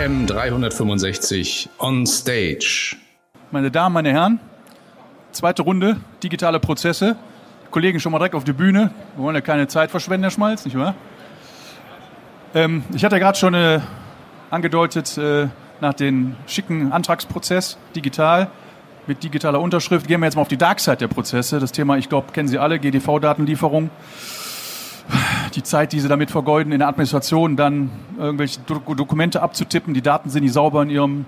AM 0.00 0.26
365 0.26 1.68
on 1.78 2.06
stage. 2.06 2.96
Meine 3.50 3.70
Damen, 3.70 3.92
meine 3.92 4.10
Herren, 4.10 4.40
zweite 5.30 5.60
Runde, 5.60 5.98
digitale 6.22 6.58
Prozesse. 6.58 7.16
Kollegen 7.70 8.00
schon 8.00 8.10
mal 8.10 8.18
direkt 8.18 8.34
auf 8.34 8.44
die 8.44 8.54
Bühne. 8.54 8.92
Wir 9.14 9.24
wollen 9.24 9.34
ja 9.34 9.42
keine 9.42 9.68
Zeit 9.68 9.90
verschwenden, 9.90 10.24
Herr 10.24 10.30
Schmalz, 10.30 10.64
nicht 10.64 10.78
wahr? 10.78 10.94
Ähm, 12.54 12.82
ich 12.94 13.04
hatte 13.04 13.18
gerade 13.18 13.36
schon 13.36 13.52
äh, 13.52 13.80
angedeutet, 14.48 15.18
äh, 15.18 15.48
nach 15.82 15.92
dem 15.92 16.34
schicken 16.46 16.92
Antragsprozess 16.92 17.76
digital 17.94 18.48
mit 19.06 19.22
digitaler 19.22 19.60
Unterschrift 19.60 20.06
gehen 20.06 20.20
wir 20.20 20.26
jetzt 20.26 20.36
mal 20.36 20.42
auf 20.42 20.48
die 20.48 20.56
Dark 20.56 20.80
Side 20.80 20.96
der 20.96 21.08
Prozesse. 21.08 21.58
Das 21.58 21.72
Thema, 21.72 21.98
ich 21.98 22.08
glaube, 22.08 22.32
kennen 22.32 22.48
Sie 22.48 22.58
alle, 22.58 22.78
GDV-Datenlieferung 22.78 23.90
die 25.54 25.62
Zeit, 25.62 25.92
die 25.92 26.00
sie 26.00 26.08
damit 26.08 26.30
vergeuden, 26.30 26.72
in 26.72 26.78
der 26.78 26.88
Administration 26.88 27.56
dann 27.56 27.90
irgendwelche 28.18 28.60
Do 28.66 28.80
Dokumente 28.94 29.42
abzutippen. 29.42 29.94
Die 29.94 30.02
Daten 30.02 30.30
sind 30.30 30.42
nicht 30.42 30.52
sauber 30.52 30.82
in 30.82 30.90
ihrem 30.90 31.24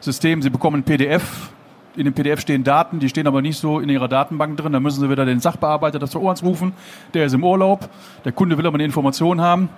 System. 0.00 0.42
Sie 0.42 0.50
bekommen 0.50 0.80
ein 0.80 0.82
PDF. 0.82 1.50
In 1.96 2.04
dem 2.04 2.14
PDF 2.14 2.40
stehen 2.40 2.62
Daten, 2.62 3.00
die 3.00 3.08
stehen 3.08 3.26
aber 3.26 3.42
nicht 3.42 3.58
so 3.58 3.80
in 3.80 3.88
ihrer 3.88 4.06
Datenbank 4.06 4.56
drin. 4.56 4.72
Da 4.72 4.80
müssen 4.80 5.00
sie 5.00 5.10
wieder 5.10 5.24
den 5.24 5.40
Sachbearbeiter 5.40 5.98
des 5.98 6.14
Ohrens 6.14 6.42
rufen. 6.42 6.72
Der 7.14 7.26
ist 7.26 7.32
im 7.32 7.42
Urlaub. 7.42 7.88
Der 8.24 8.32
Kunde 8.32 8.56
will 8.56 8.66
aber 8.66 8.76
eine 8.76 8.84
Information 8.84 9.40
haben. 9.40 9.68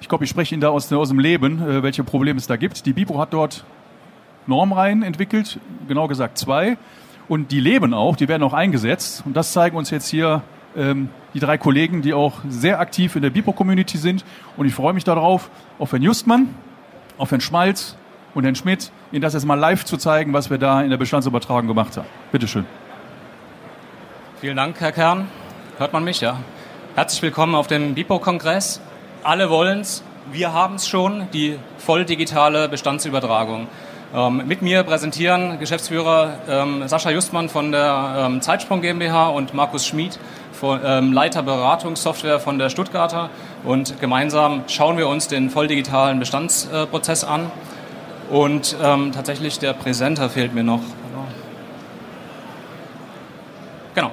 Ich 0.00 0.08
glaube, 0.08 0.24
ich 0.24 0.30
spreche 0.30 0.54
Ihnen 0.54 0.62
da 0.62 0.70
aus, 0.70 0.92
aus 0.92 1.08
dem 1.08 1.18
Leben, 1.18 1.60
äh, 1.60 1.82
welche 1.82 2.04
Probleme 2.04 2.38
es 2.38 2.46
da 2.46 2.56
gibt. 2.56 2.86
Die 2.86 2.92
BIPO 2.92 3.18
hat 3.18 3.32
dort 3.32 3.64
Normreihen 4.46 5.02
entwickelt, 5.02 5.58
genau 5.86 6.08
gesagt 6.08 6.38
zwei. 6.38 6.78
Und 7.28 7.52
die 7.52 7.60
leben 7.60 7.92
auch, 7.92 8.16
die 8.16 8.28
werden 8.28 8.42
auch 8.42 8.54
eingesetzt. 8.54 9.22
Und 9.26 9.36
das 9.36 9.52
zeigen 9.52 9.76
uns 9.76 9.90
jetzt 9.90 10.08
hier 10.08 10.42
ähm, 10.76 11.08
die 11.34 11.40
drei 11.40 11.58
Kollegen, 11.58 12.02
die 12.02 12.14
auch 12.14 12.40
sehr 12.48 12.80
aktiv 12.80 13.16
in 13.16 13.22
der 13.22 13.30
BIPO-Community 13.30 13.98
sind. 13.98 14.24
Und 14.56 14.66
ich 14.66 14.74
freue 14.74 14.92
mich 14.92 15.04
darauf, 15.04 15.50
auf 15.78 15.92
Herrn 15.92 16.02
Justmann, 16.02 16.54
auf 17.16 17.30
Herrn 17.30 17.40
Schmalz 17.40 17.96
und 18.34 18.44
Herrn 18.44 18.54
Schmidt, 18.54 18.90
Ihnen 19.10 19.22
das 19.22 19.34
jetzt 19.34 19.46
mal 19.46 19.54
live 19.54 19.84
zu 19.84 19.96
zeigen, 19.96 20.32
was 20.32 20.50
wir 20.50 20.58
da 20.58 20.82
in 20.82 20.90
der 20.90 20.96
Bestandsübertragung 20.96 21.66
gemacht 21.66 21.96
haben. 21.96 22.06
Bitte 22.30 22.46
schön. 22.46 22.66
Vielen 24.40 24.56
Dank, 24.56 24.80
Herr 24.80 24.92
Kern. 24.92 25.28
Hört 25.78 25.92
man 25.92 26.04
mich, 26.04 26.20
ja? 26.20 26.38
Herzlich 26.94 27.22
willkommen 27.22 27.54
auf 27.54 27.66
dem 27.66 27.94
BIPO-Kongress. 27.94 28.80
Alle 29.22 29.50
wollen 29.50 29.80
es, 29.80 30.02
wir 30.32 30.52
haben 30.52 30.74
es 30.76 30.86
schon, 30.86 31.28
die 31.32 31.58
voll 31.78 32.04
digitale 32.04 32.68
Bestandsübertragung. 32.68 33.66
Ähm, 34.14 34.42
mit 34.46 34.62
mir 34.62 34.84
präsentieren 34.84 35.58
Geschäftsführer 35.58 36.38
ähm, 36.48 36.88
Sascha 36.88 37.10
Justmann 37.10 37.50
von 37.50 37.72
der 37.72 38.26
ähm, 38.26 38.40
Zeitsprung 38.40 38.80
GmbH 38.80 39.28
und 39.28 39.52
Markus 39.52 39.86
Schmid 39.86 40.18
Leiter 40.60 41.44
Beratungssoftware 41.44 42.40
von 42.40 42.58
der 42.58 42.68
Stuttgarter 42.68 43.30
und 43.62 44.00
gemeinsam 44.00 44.64
schauen 44.66 44.98
wir 44.98 45.06
uns 45.06 45.28
den 45.28 45.50
volldigitalen 45.50 46.18
Bestandsprozess 46.18 47.22
an. 47.22 47.52
Und 48.28 48.76
ähm, 48.82 49.12
tatsächlich 49.12 49.60
der 49.60 49.72
Präsenter 49.72 50.28
fehlt 50.28 50.54
mir 50.54 50.64
noch. 50.64 50.80
Genau. 53.94 54.10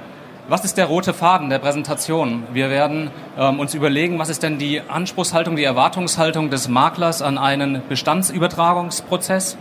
Was 0.48 0.64
ist 0.64 0.78
der 0.78 0.86
rote 0.86 1.16
Faden 1.16 1.50
der 1.50 1.58
Präsentation? 1.58 2.44
Wir 2.54 2.70
werden 2.70 3.09
ähm, 3.40 3.59
uns 3.59 3.74
überlegen, 3.74 4.20
was 4.20 4.30
ist 4.30 4.44
denn 4.44 4.59
die 4.59 4.82
Anspruchshaltung, 4.88 5.56
die 5.56 5.64
Erwartungshaltung 5.64 6.52
des 6.52 6.68
Maklers 6.68 7.24
an 7.24 7.40
einen 7.40 7.82
Bestandsübertragungsprozess? 7.90 9.58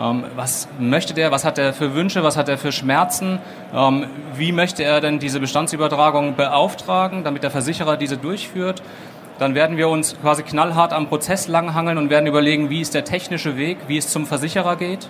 Ähm, 0.00 0.24
was 0.34 0.68
möchte 0.78 1.14
der, 1.14 1.30
was 1.30 1.44
hat 1.44 1.58
er 1.58 1.72
für 1.72 1.94
Wünsche, 1.94 2.24
was 2.24 2.36
hat 2.36 2.48
er 2.48 2.58
für 2.58 2.72
Schmerzen, 2.72 3.38
ähm, 3.72 4.06
wie 4.34 4.50
möchte 4.50 4.82
er 4.82 5.00
denn 5.00 5.20
diese 5.20 5.38
Bestandsübertragung 5.38 6.34
beauftragen, 6.34 7.22
damit 7.22 7.44
der 7.44 7.50
Versicherer 7.50 7.96
diese 7.96 8.16
durchführt. 8.16 8.82
Dann 9.38 9.54
werden 9.54 9.76
wir 9.76 9.88
uns 9.88 10.16
quasi 10.20 10.42
knallhart 10.42 10.92
am 10.92 11.08
Prozess 11.08 11.48
langhangeln 11.48 11.98
und 11.98 12.10
werden 12.10 12.26
überlegen, 12.26 12.70
wie 12.70 12.80
ist 12.80 12.94
der 12.94 13.04
technische 13.04 13.56
Weg, 13.56 13.78
wie 13.86 13.96
es 13.96 14.08
zum 14.08 14.26
Versicherer 14.26 14.76
geht. 14.76 15.08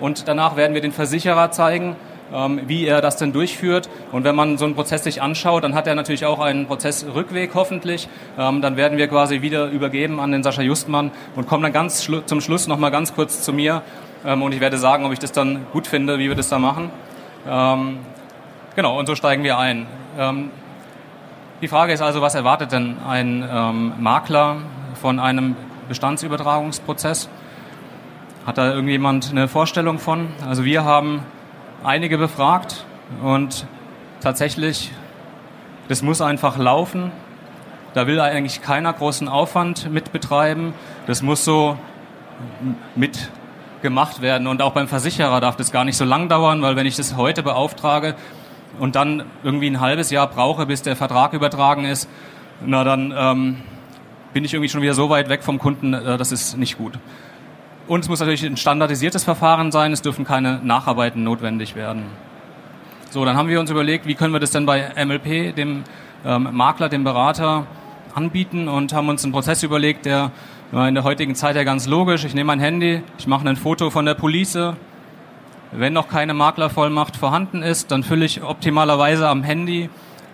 Und 0.00 0.26
danach 0.26 0.56
werden 0.56 0.74
wir 0.74 0.80
den 0.80 0.92
Versicherer 0.92 1.52
zeigen, 1.52 1.94
ähm, 2.32 2.62
wie 2.66 2.86
er 2.86 3.00
das 3.00 3.16
denn 3.16 3.32
durchführt. 3.32 3.88
Und 4.10 4.24
wenn 4.24 4.34
man 4.34 4.58
so 4.58 4.64
einen 4.64 4.74
Prozess 4.74 5.04
sich 5.04 5.22
anschaut, 5.22 5.62
dann 5.62 5.76
hat 5.76 5.86
er 5.86 5.94
natürlich 5.94 6.26
auch 6.26 6.40
einen 6.40 6.66
Prozessrückweg 6.66 7.50
hoffentlich. 7.54 8.08
dann 8.36 8.76
werden 8.76 8.98
wir 8.98 9.06
quasi 9.06 9.42
wieder 9.42 9.66
übergeben 9.66 10.18
an 10.18 10.32
den 10.32 10.42
Sascha 10.42 10.62
Justmann 10.62 11.12
und 11.36 11.46
kommen 11.46 11.62
dann 11.62 11.72
ganz 11.72 12.08
zum 12.26 12.40
Schluss 12.40 12.66
noch 12.66 12.78
mal 12.78 12.90
ganz 12.90 13.14
kurz 13.14 13.42
zu 13.42 13.52
mir 13.52 13.82
ähm, 14.24 14.42
und 14.42 14.52
ich 14.52 14.60
werde 14.60 14.78
sagen, 14.78 15.04
ob 15.04 15.12
ich 15.12 15.18
das 15.18 15.32
dann 15.32 15.66
gut 15.72 15.86
finde, 15.86 16.18
wie 16.18 16.28
wir 16.28 16.36
das 16.36 16.48
da 16.48 16.58
machen. 16.58 16.90
Ähm, 17.46 17.98
genau, 18.74 18.98
und 18.98 19.06
so 19.06 19.14
steigen 19.14 19.44
wir 19.44 19.58
ein. 19.58 19.86
Ähm, 20.18 20.50
die 21.60 21.68
Frage 21.68 21.92
ist 21.92 22.02
also, 22.02 22.20
was 22.20 22.34
erwartet 22.34 22.72
denn 22.72 22.96
ein 23.06 23.48
ähm, 23.50 23.92
Makler 23.98 24.56
von 25.00 25.18
einem 25.18 25.56
Bestandsübertragungsprozess? 25.88 27.28
Hat 28.46 28.58
da 28.58 28.72
irgendjemand 28.72 29.30
eine 29.30 29.48
Vorstellung 29.48 29.98
von? 29.98 30.28
Also 30.46 30.64
wir 30.64 30.84
haben 30.84 31.22
einige 31.82 32.18
befragt 32.18 32.84
und 33.22 33.66
tatsächlich, 34.20 34.92
das 35.88 36.02
muss 36.02 36.20
einfach 36.20 36.58
laufen. 36.58 37.12
Da 37.94 38.06
will 38.06 38.20
eigentlich 38.20 38.60
keiner 38.60 38.92
großen 38.92 39.28
Aufwand 39.28 39.90
mit 39.90 40.12
betreiben. 40.12 40.74
Das 41.06 41.22
muss 41.22 41.44
so 41.44 41.78
mit 42.96 43.30
gemacht 43.84 44.22
werden. 44.22 44.48
Und 44.48 44.62
auch 44.62 44.72
beim 44.72 44.88
Versicherer 44.88 45.40
darf 45.40 45.54
das 45.54 45.70
gar 45.70 45.84
nicht 45.84 45.96
so 45.96 46.04
lang 46.04 46.28
dauern, 46.28 46.62
weil 46.62 46.74
wenn 46.74 46.86
ich 46.86 46.96
das 46.96 47.16
heute 47.16 47.44
beauftrage 47.44 48.16
und 48.80 48.96
dann 48.96 49.24
irgendwie 49.44 49.68
ein 49.68 49.78
halbes 49.78 50.10
Jahr 50.10 50.26
brauche, 50.26 50.66
bis 50.66 50.82
der 50.82 50.96
Vertrag 50.96 51.34
übertragen 51.34 51.84
ist, 51.84 52.08
na 52.64 52.82
dann 52.82 53.14
ähm, 53.16 53.56
bin 54.32 54.44
ich 54.44 54.54
irgendwie 54.54 54.70
schon 54.70 54.82
wieder 54.82 54.94
so 54.94 55.10
weit 55.10 55.28
weg 55.28 55.44
vom 55.44 55.58
Kunden, 55.58 55.92
äh, 55.92 56.16
das 56.16 56.32
ist 56.32 56.56
nicht 56.56 56.78
gut. 56.78 56.98
Und 57.86 58.00
es 58.00 58.08
muss 58.08 58.20
natürlich 58.20 58.42
ein 58.42 58.56
standardisiertes 58.56 59.22
Verfahren 59.22 59.70
sein, 59.70 59.92
es 59.92 60.00
dürfen 60.00 60.24
keine 60.24 60.60
Nacharbeiten 60.62 61.22
notwendig 61.22 61.76
werden. 61.76 62.04
So, 63.10 63.24
dann 63.24 63.36
haben 63.36 63.48
wir 63.48 63.60
uns 63.60 63.70
überlegt, 63.70 64.06
wie 64.06 64.14
können 64.14 64.32
wir 64.32 64.40
das 64.40 64.50
denn 64.50 64.64
bei 64.64 64.90
MLP, 65.04 65.54
dem 65.54 65.84
ähm, 66.24 66.48
Makler, 66.52 66.88
dem 66.88 67.04
Berater, 67.04 67.66
anbieten 68.14 68.66
und 68.66 68.94
haben 68.94 69.10
uns 69.10 69.24
einen 69.24 69.32
Prozess 69.32 69.62
überlegt, 69.62 70.06
der 70.06 70.30
in 70.72 70.94
der 70.94 71.04
heutigen 71.04 71.34
Zeit 71.34 71.56
ja 71.56 71.64
ganz 71.64 71.86
logisch. 71.86 72.24
Ich 72.24 72.34
nehme 72.34 72.48
mein 72.48 72.60
Handy, 72.60 73.02
ich 73.18 73.26
mache 73.26 73.48
ein 73.48 73.56
Foto 73.56 73.90
von 73.90 74.06
der 74.06 74.14
Police. 74.14 74.58
Wenn 75.70 75.92
noch 75.92 76.08
keine 76.08 76.34
Maklervollmacht 76.34 77.16
vorhanden 77.16 77.62
ist, 77.62 77.90
dann 77.90 78.02
fülle 78.02 78.24
ich 78.24 78.42
optimalerweise 78.42 79.28
am 79.28 79.42
Handy 79.42 79.90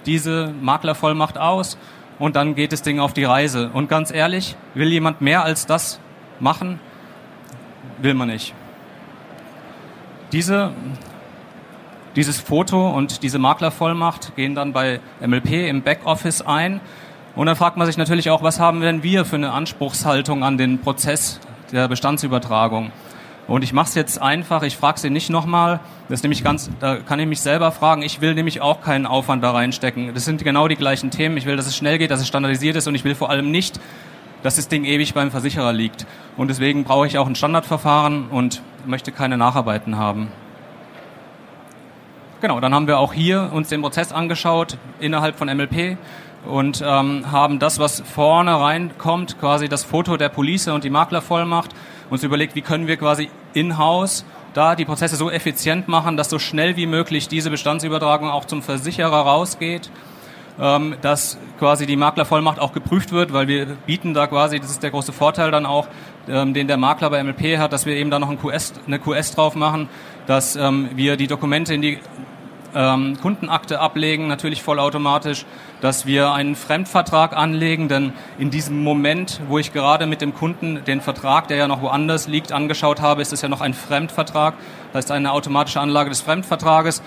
diese 0.07 0.55
Maklervollmacht 0.61 1.39
aus 1.39 1.79
und 2.19 2.37
dann 2.37 2.55
geht 2.55 2.73
das 2.73 2.83
Ding 2.83 3.01
auf 3.01 3.13
die 3.13 3.25
Reise. 3.25 3.71
Und 3.73 3.89
ganz 3.89 4.11
ehrlich, 4.11 4.57
will 4.75 4.89
jemand 4.89 5.21
mehr 5.21 5.45
als 5.45 5.67
das 5.67 6.01
machen? 6.39 6.79
Will 7.99 8.15
man 8.15 8.29
nicht. 8.29 8.55
Diese, 10.33 10.73
dieses 12.17 12.41
Foto 12.41 12.91
und 12.91 13.23
diese 13.23 13.39
Maklervollmacht 13.39 14.37
gehen 14.37 14.55
dann 14.55 14.73
bei 14.73 15.01
MLP 15.21 15.69
im 15.69 15.83
Backoffice 15.83 16.43
ein 16.43 16.81
und 17.37 17.47
dann 17.47 17.57
fragt 17.57 17.77
man 17.77 17.87
sich 17.87 17.97
natürlich 17.97 18.31
auch, 18.31 18.43
was 18.43 18.59
haben 18.59 18.81
denn 18.81 19.03
wir 19.03 19.25
für 19.25 19.37
eine 19.37 19.53
Anspruchshaltung 19.53 20.43
an 20.43 20.59
den 20.59 20.81
Prozess 20.81 21.41
der 21.73 21.89
Bestandsübertragung? 21.89 22.91
Und 23.47 23.65
ich 23.65 23.73
mache 23.73 23.89
es 23.89 23.95
jetzt 23.95 24.21
einfach, 24.21 24.63
ich 24.63 24.77
frage 24.77 25.01
Sie 25.01 25.11
nicht 25.11 25.31
nochmal, 25.31 25.81
das 26.09 26.23
nämlich 26.23 26.45
ganz, 26.45 26.71
da 26.79 26.97
kann 26.97 27.19
ich 27.19 27.27
mich 27.27 27.41
selber 27.41 27.73
fragen, 27.73 28.03
ich 28.03 28.21
will 28.21 28.35
nämlich 28.35 28.61
auch 28.61 28.81
keinen 28.81 29.07
Aufwand 29.07 29.43
da 29.43 29.51
reinstecken. 29.51 30.15
Das 30.15 30.25
sind 30.25 30.45
genau 30.45 30.69
die 30.69 30.77
gleichen 30.77 31.11
Themen. 31.11 31.37
Ich 31.37 31.47
will, 31.47 31.57
dass 31.57 31.67
es 31.67 31.77
schnell 31.77 31.99
geht, 31.99 32.11
dass 32.11 32.21
es 32.21 32.29
standardisiert 32.29 32.77
ist 32.77 32.87
und 32.87 32.95
ich 32.95 33.05
will 33.05 33.15
vor 33.15 33.31
allem 33.31 33.51
nicht, 33.51 33.81
dass 34.43 34.57
das 34.57 34.69
Ding 34.69 34.85
ewig 34.85 35.15
beim 35.15 35.31
Versicherer 35.31 35.73
liegt. 35.73 36.07
Und 36.37 36.49
deswegen 36.49 36.85
brauche 36.85 37.07
ich 37.07 37.19
auch 37.19 37.27
ein 37.27 37.35
Standardverfahren 37.35 38.29
und 38.29 38.63
möchte 38.87 39.13
keine 39.13 39.37
Nacharbeiten 39.37 39.97
haben. 39.97 40.29
Genau, 42.41 42.59
dann 42.61 42.73
haben 42.73 42.87
wir 42.87 42.99
auch 42.99 43.13
hier 43.13 43.51
uns 43.53 43.69
den 43.69 43.83
Prozess 43.83 44.13
angeschaut 44.13 44.79
innerhalb 44.99 45.37
von 45.37 45.49
MLP 45.49 45.99
und 46.47 46.83
ähm, 46.85 47.31
haben 47.31 47.59
das, 47.59 47.79
was 47.79 48.01
vorne 48.01 48.59
reinkommt, 48.59 49.39
quasi 49.39 49.69
das 49.69 49.85
Foto 49.85 50.17
der 50.17 50.29
Police 50.29 50.69
und 50.69 50.85
die 50.85 50.91
Maklervollmacht, 50.91 51.71
uns 52.09 52.23
überlegt, 52.23 52.55
wie 52.55 52.63
können 52.63 52.87
wir 52.87 52.97
quasi 52.97 53.31
in-house 53.53 54.25
da 54.55 54.75
die 54.75 54.85
Prozesse 54.85 55.17
so 55.17 55.31
effizient 55.31 55.89
machen, 55.89 56.17
dass 56.17 56.29
so 56.29 56.39
schnell 56.39 56.77
wie 56.77 56.87
möglich 56.87 57.29
diese 57.29 57.51
Bestandsübertragung 57.51 58.31
auch 58.31 58.45
zum 58.45 58.63
Versicherer 58.63 59.21
rausgeht, 59.21 59.91
ähm, 60.61 60.97
dass 61.03 61.39
quasi 61.59 61.87
die 61.87 61.97
Maklervollmacht 61.97 62.59
auch 62.59 62.73
geprüft 62.73 63.13
wird, 63.13 63.33
weil 63.33 63.47
wir 63.49 63.67
bieten 63.87 64.15
da 64.15 64.27
quasi, 64.27 64.59
das 64.59 64.71
ist 64.71 64.83
der 64.83 64.91
große 64.91 65.13
Vorteil 65.13 65.51
dann 65.51 65.67
auch, 65.67 65.87
ähm, 66.29 66.53
den 66.55 66.67
der 66.67 66.77
Makler 66.77 67.11
bei 67.11 67.23
MLP 67.23 67.59
hat, 67.59 67.73
dass 67.73 67.87
wir 67.87 67.95
eben 67.95 68.11
da 68.11 68.19
noch 68.19 68.31
ein 68.31 68.41
QS, 68.41 68.75
eine 68.87 68.99
QS 68.99 69.35
drauf 69.35 69.55
machen, 69.55 69.89
dass 70.27 70.57
ähm, 70.57 70.91
wir 70.95 71.17
die 71.17 71.27
Dokumente 71.27 71.75
in 71.75 71.83
die 71.83 71.99
ähm, 72.75 73.19
Kundenakte 73.21 73.81
ablegen, 73.81 74.29
natürlich 74.29 74.63
vollautomatisch, 74.63 75.45
dass 75.81 76.07
wir 76.07 76.33
einen 76.33 76.55
Fremdvertrag 76.55 77.37
anlegen, 77.37 77.89
denn 77.89 78.13
in 78.39 78.51
diesem 78.51 78.83
Moment, 78.83 79.41
wo 79.49 79.59
ich 79.59 79.73
gerade 79.73 80.07
mit 80.07 80.21
dem 80.21 80.35
Kunden 80.35 80.85
den 80.85 81.01
Vertrag, 81.01 81.49
der 81.49 81.57
ja 81.57 81.69
noch 81.69 81.83
woanders 81.83 82.29
liegt, 82.29 82.53
angeschaut 82.53 83.01
habe, 83.01 83.23
ist 83.23 83.33
es 83.33 83.43
ja 83.43 83.49
noch 83.49 83.61
ein 83.61 83.75
Fremdvertrag, 83.75 84.55
das 84.93 85.07
ist 85.07 85.11
eine 85.11 85.33
automatische 85.33 85.81
Anlage 85.81 86.11
des 86.11 86.21
Fremdvertrages 86.21 87.03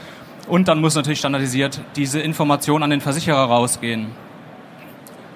und 0.48 0.68
dann 0.68 0.82
muss 0.82 0.96
natürlich 0.96 1.20
standardisiert 1.20 1.82
diese 1.96 2.20
Information 2.20 2.84
an 2.84 2.90
den 2.90 3.02
Versicherer 3.02 3.46
rausgehen. 3.46 4.12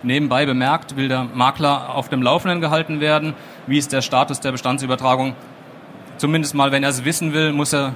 Nebenbei 0.03 0.45
bemerkt 0.45 0.95
will 0.95 1.07
der 1.07 1.23
Makler 1.23 1.95
auf 1.95 2.07
dem 2.09 2.21
Laufenden 2.21 2.61
gehalten 2.61 2.99
werden. 2.99 3.33
wie 3.65 3.77
ist 3.77 3.91
der 3.91 4.01
Status 4.01 4.39
der 4.39 4.51
Bestandsübertragung. 4.51 5.35
Zumindest 6.17 6.55
mal, 6.55 6.71
wenn 6.71 6.83
er 6.83 6.89
es 6.89 7.03
wissen 7.03 7.33
will, 7.33 7.51
muss 7.51 7.73
er 7.73 7.93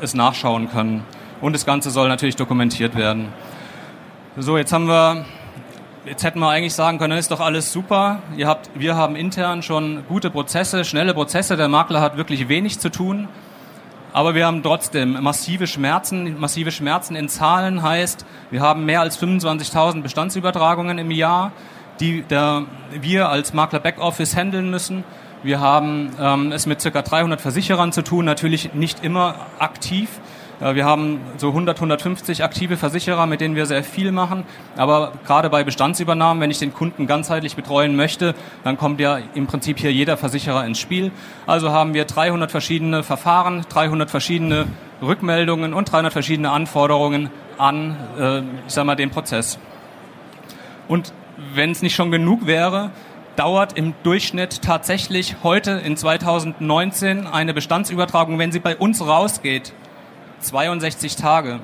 es 0.00 0.14
nachschauen 0.14 0.70
können. 0.70 1.04
Und 1.42 1.54
das 1.54 1.66
Ganze 1.66 1.90
soll 1.90 2.08
natürlich 2.08 2.36
dokumentiert 2.36 2.94
werden. 2.94 3.32
So, 4.36 4.56
jetzt 4.56 4.72
haben 4.72 4.86
wir, 4.86 5.24
jetzt 6.06 6.22
hätten 6.22 6.38
wir 6.38 6.48
eigentlich 6.48 6.72
sagen 6.72 6.98
können, 6.98 7.18
ist 7.18 7.32
doch 7.32 7.40
alles 7.40 7.72
super. 7.72 8.20
Ihr 8.36 8.46
habt, 8.46 8.70
wir 8.76 8.94
haben 8.94 9.16
intern 9.16 9.62
schon 9.62 10.04
gute 10.08 10.30
Prozesse, 10.30 10.84
schnelle 10.84 11.14
Prozesse. 11.14 11.56
Der 11.56 11.66
Makler 11.66 12.00
hat 12.00 12.16
wirklich 12.16 12.48
wenig 12.48 12.78
zu 12.78 12.90
tun. 12.90 13.26
Aber 14.12 14.36
wir 14.36 14.46
haben 14.46 14.62
trotzdem 14.62 15.20
massive 15.20 15.66
Schmerzen. 15.66 16.38
Massive 16.38 16.70
Schmerzen 16.70 17.16
in 17.16 17.28
Zahlen 17.28 17.82
heißt, 17.82 18.24
wir 18.52 18.60
haben 18.60 18.84
mehr 18.84 19.00
als 19.00 19.20
25.000 19.20 20.00
Bestandsübertragungen 20.02 20.96
im 20.98 21.10
Jahr, 21.10 21.50
die 21.98 22.22
der, 22.22 22.66
wir 22.92 23.30
als 23.30 23.52
Makler 23.52 23.80
Backoffice 23.80 24.36
handeln 24.36 24.70
müssen. 24.70 25.02
Wir 25.42 25.58
haben 25.58 26.10
ähm, 26.20 26.52
es 26.52 26.66
mit 26.66 26.84
ca. 26.84 27.02
300 27.02 27.40
Versicherern 27.40 27.90
zu 27.90 28.02
tun, 28.02 28.24
natürlich 28.24 28.74
nicht 28.74 29.02
immer 29.02 29.34
aktiv. 29.58 30.08
Äh, 30.62 30.74
wir 30.74 30.84
haben 30.84 31.20
so 31.36 31.48
100, 31.48 31.76
150 31.76 32.44
aktive 32.44 32.76
Versicherer, 32.76 33.26
mit 33.26 33.40
denen 33.40 33.56
wir 33.56 33.66
sehr 33.66 33.84
viel 33.84 34.12
machen. 34.12 34.44
Aber 34.76 35.12
gerade 35.26 35.50
bei 35.50 35.64
Bestandsübernahmen, 35.64 36.40
wenn 36.40 36.50
ich 36.50 36.58
den 36.58 36.72
Kunden 36.72 37.06
ganzheitlich 37.06 37.56
betreuen 37.56 37.96
möchte, 37.96 38.34
dann 38.64 38.78
kommt 38.78 39.00
ja 39.00 39.18
im 39.34 39.46
Prinzip 39.46 39.78
hier 39.78 39.92
jeder 39.92 40.16
Versicherer 40.16 40.64
ins 40.64 40.78
Spiel. 40.78 41.10
Also 41.46 41.70
haben 41.70 41.94
wir 41.94 42.04
300 42.04 42.50
verschiedene 42.50 43.02
Verfahren, 43.02 43.64
300 43.68 44.10
verschiedene 44.10 44.66
Rückmeldungen 45.02 45.74
und 45.74 45.90
300 45.90 46.12
verschiedene 46.12 46.50
Anforderungen 46.50 47.30
an, 47.58 47.96
äh, 48.18 48.38
ich 48.38 48.74
sag 48.74 48.84
mal, 48.84 48.94
den 48.94 49.10
Prozess. 49.10 49.58
Und 50.88 51.12
wenn 51.54 51.70
es 51.70 51.82
nicht 51.82 51.94
schon 51.94 52.10
genug 52.10 52.46
wäre, 52.46 52.90
dauert 53.36 53.78
im 53.78 53.94
Durchschnitt 54.02 54.62
tatsächlich 54.62 55.36
heute 55.42 55.72
in 55.72 55.96
2019 55.96 57.26
eine 57.26 57.54
Bestandsübertragung, 57.54 58.38
wenn 58.38 58.52
sie 58.52 58.60
bei 58.60 58.76
uns 58.76 59.04
rausgeht, 59.04 59.72
62 60.42 61.16
Tage. 61.16 61.60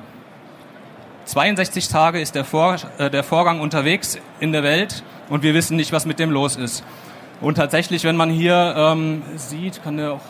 62 1.25 1.89
Tage 1.89 2.19
ist 2.19 2.33
der, 2.33 2.45
Vor 2.45 2.77
äh, 2.97 3.09
der 3.09 3.23
Vorgang 3.23 3.59
unterwegs 3.59 4.17
in 4.39 4.51
der 4.51 4.63
Welt 4.63 5.03
und 5.29 5.43
wir 5.43 5.53
wissen 5.53 5.77
nicht, 5.77 5.91
was 5.91 6.05
mit 6.05 6.17
dem 6.17 6.31
los 6.31 6.55
ist. 6.55 6.83
Und 7.41 7.55
tatsächlich, 7.55 8.03
wenn 8.03 8.17
man 8.17 8.29
hier 8.29 8.73
ähm, 8.75 9.21
sieht, 9.35 9.83
kann 9.83 9.97
der 9.97 10.13
auch 10.13 10.21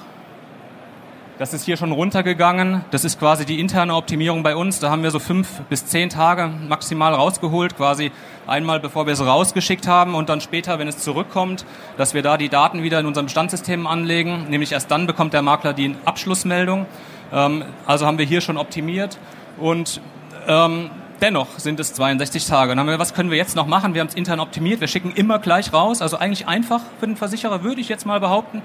das 1.40 1.54
ist 1.54 1.64
hier 1.64 1.78
schon 1.78 1.94
runtergegangen. 1.94 2.84
Das 2.92 3.06
ist 3.06 3.18
quasi 3.18 3.46
die 3.46 3.62
interne 3.62 3.96
Optimierung 3.96 4.44
bei 4.44 4.58
uns. 4.58 4.80
Da 4.80 4.90
haben 4.90 5.04
wir 5.04 5.12
so 5.12 5.20
fünf 5.20 5.62
bis 5.70 5.86
zehn 5.86 6.10
Tage 6.10 6.52
maximal 6.68 7.14
rausgeholt, 7.14 7.78
quasi 7.78 8.12
einmal 8.46 8.82
bevor 8.82 9.06
wir 9.06 9.14
es 9.14 9.26
rausgeschickt 9.26 9.88
haben 9.88 10.16
und 10.16 10.28
dann 10.28 10.42
später, 10.42 10.80
wenn 10.80 10.90
es 10.90 10.98
zurückkommt, 10.98 11.66
dass 11.96 12.14
wir 12.14 12.24
da 12.24 12.36
die 12.36 12.50
Daten 12.50 12.84
wieder 12.84 13.00
in 13.00 13.06
unserem 13.06 13.28
Bestandssystem 13.28 13.88
anlegen. 13.88 14.48
Nämlich 14.50 14.74
erst 14.74 14.92
dann 14.92 15.08
bekommt 15.08 15.32
der 15.32 15.42
Makler 15.42 15.72
die 15.72 15.96
Abschlussmeldung. 16.04 16.88
Ähm, 17.32 17.64
also 17.86 18.06
haben 18.06 18.18
wir 18.18 18.26
hier 18.26 18.42
schon 18.42 18.58
optimiert 18.58 19.18
und 19.58 20.02
ähm, 20.48 20.90
dennoch 21.22 21.60
sind 21.60 21.80
es 21.80 21.94
62 21.94 22.46
Tage. 22.46 22.72
Dann 22.72 22.80
haben 22.80 22.88
wir, 22.88 23.00
was 23.00 23.14
können 23.14 23.30
wir 23.30 23.38
jetzt 23.38 23.56
noch 23.56 23.68
machen? 23.68 23.94
Wir 23.94 24.02
haben 24.02 24.08
es 24.08 24.16
intern 24.16 24.40
optimiert. 24.40 24.82
Wir 24.82 24.88
schicken 24.88 25.12
immer 25.12 25.40
gleich 25.40 25.74
raus. 25.74 26.02
Also 26.02 26.18
eigentlich 26.18 26.48
einfach 26.48 26.82
für 27.00 27.08
den 27.08 27.16
Versicherer, 27.16 27.64
würde 27.64 27.82
ich 27.82 27.90
jetzt 27.90 28.06
mal 28.06 28.20
behaupten. 28.20 28.62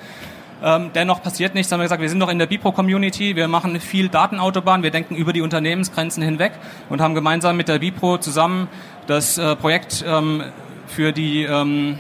Ähm, 0.63 0.91
dennoch 0.95 1.23
passiert 1.23 1.55
nichts. 1.55 1.71
Haben 1.73 1.81
wir 1.81 1.85
gesagt, 1.85 2.01
wir 2.01 2.09
sind 2.09 2.19
noch 2.19 2.31
in 2.31 2.39
der 2.39 2.47
Bipro-Community. 2.47 3.37
Wir 3.37 3.49
machen 3.49 3.79
viel 3.81 4.09
Datenautobahn. 4.09 4.83
Wir 4.83 4.91
denken 4.91 5.17
über 5.17 5.33
die 5.33 5.43
Unternehmensgrenzen 5.43 6.23
hinweg 6.23 6.53
und 6.89 7.01
haben 7.01 7.15
gemeinsam 7.15 7.57
mit 7.57 7.69
der 7.69 7.81
Bipro 7.81 8.19
zusammen 8.19 8.69
das 9.07 9.37
äh, 9.37 9.57
Projekt 9.57 10.05
ähm, 10.07 10.43
für 10.87 11.13
die 11.13 11.43
ähm, 11.43 11.99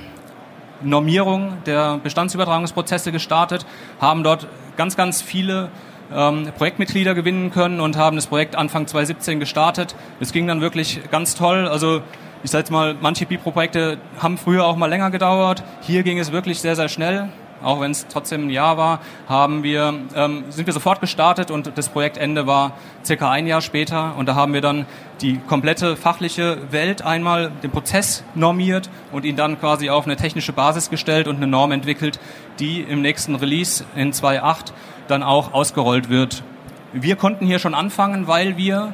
Normierung 0.82 1.58
der 1.66 1.98
Bestandsübertragungsprozesse 2.02 3.12
gestartet, 3.12 3.66
haben 4.00 4.22
dort 4.22 4.46
ganz, 4.76 4.96
ganz 4.96 5.22
viele 5.22 5.70
ähm, 6.12 6.48
Projektmitglieder 6.56 7.14
gewinnen 7.14 7.50
können 7.50 7.80
und 7.80 7.96
haben 7.96 8.16
das 8.16 8.26
Projekt 8.26 8.56
Anfang 8.56 8.86
2017 8.86 9.40
gestartet. 9.40 9.94
Es 10.20 10.32
ging 10.32 10.46
dann 10.46 10.60
wirklich 10.60 11.00
ganz 11.10 11.34
toll. 11.34 11.68
Also 11.68 12.02
ich 12.42 12.50
sage 12.50 12.60
jetzt 12.62 12.70
mal, 12.70 12.94
manche 13.00 13.24
Bipro-Projekte 13.26 13.98
haben 14.18 14.36
früher 14.36 14.66
auch 14.66 14.76
mal 14.76 14.86
länger 14.86 15.10
gedauert. 15.10 15.62
Hier 15.80 16.02
ging 16.02 16.18
es 16.18 16.30
wirklich 16.30 16.60
sehr, 16.60 16.76
sehr 16.76 16.88
schnell. 16.88 17.30
Auch 17.62 17.80
wenn 17.80 17.92
es 17.92 18.06
trotzdem 18.08 18.48
ein 18.48 18.50
Jahr 18.50 18.76
war, 18.76 19.00
haben 19.26 19.62
wir, 19.62 19.94
ähm, 20.14 20.44
sind 20.50 20.66
wir 20.66 20.74
sofort 20.74 21.00
gestartet 21.00 21.50
und 21.50 21.72
das 21.76 21.88
Projektende 21.88 22.46
war 22.46 22.72
circa 23.02 23.30
ein 23.30 23.46
Jahr 23.46 23.62
später. 23.62 24.14
Und 24.18 24.26
da 24.26 24.34
haben 24.34 24.52
wir 24.52 24.60
dann 24.60 24.84
die 25.22 25.38
komplette 25.38 25.96
fachliche 25.96 26.58
Welt 26.70 27.00
einmal 27.00 27.50
den 27.62 27.70
Prozess 27.70 28.22
normiert 28.34 28.90
und 29.12 29.24
ihn 29.24 29.36
dann 29.36 29.58
quasi 29.58 29.88
auf 29.88 30.04
eine 30.04 30.16
technische 30.16 30.52
Basis 30.52 30.90
gestellt 30.90 31.26
und 31.26 31.36
eine 31.36 31.46
Norm 31.46 31.72
entwickelt, 31.72 32.20
die 32.58 32.82
im 32.82 33.00
nächsten 33.00 33.34
Release 33.34 33.84
in 33.96 34.12
2.8 34.12 34.72
dann 35.08 35.22
auch 35.22 35.52
ausgerollt 35.52 36.08
wird. 36.08 36.42
Wir 36.92 37.16
konnten 37.16 37.46
hier 37.46 37.58
schon 37.58 37.74
anfangen, 37.74 38.26
weil 38.28 38.56
wir 38.56 38.92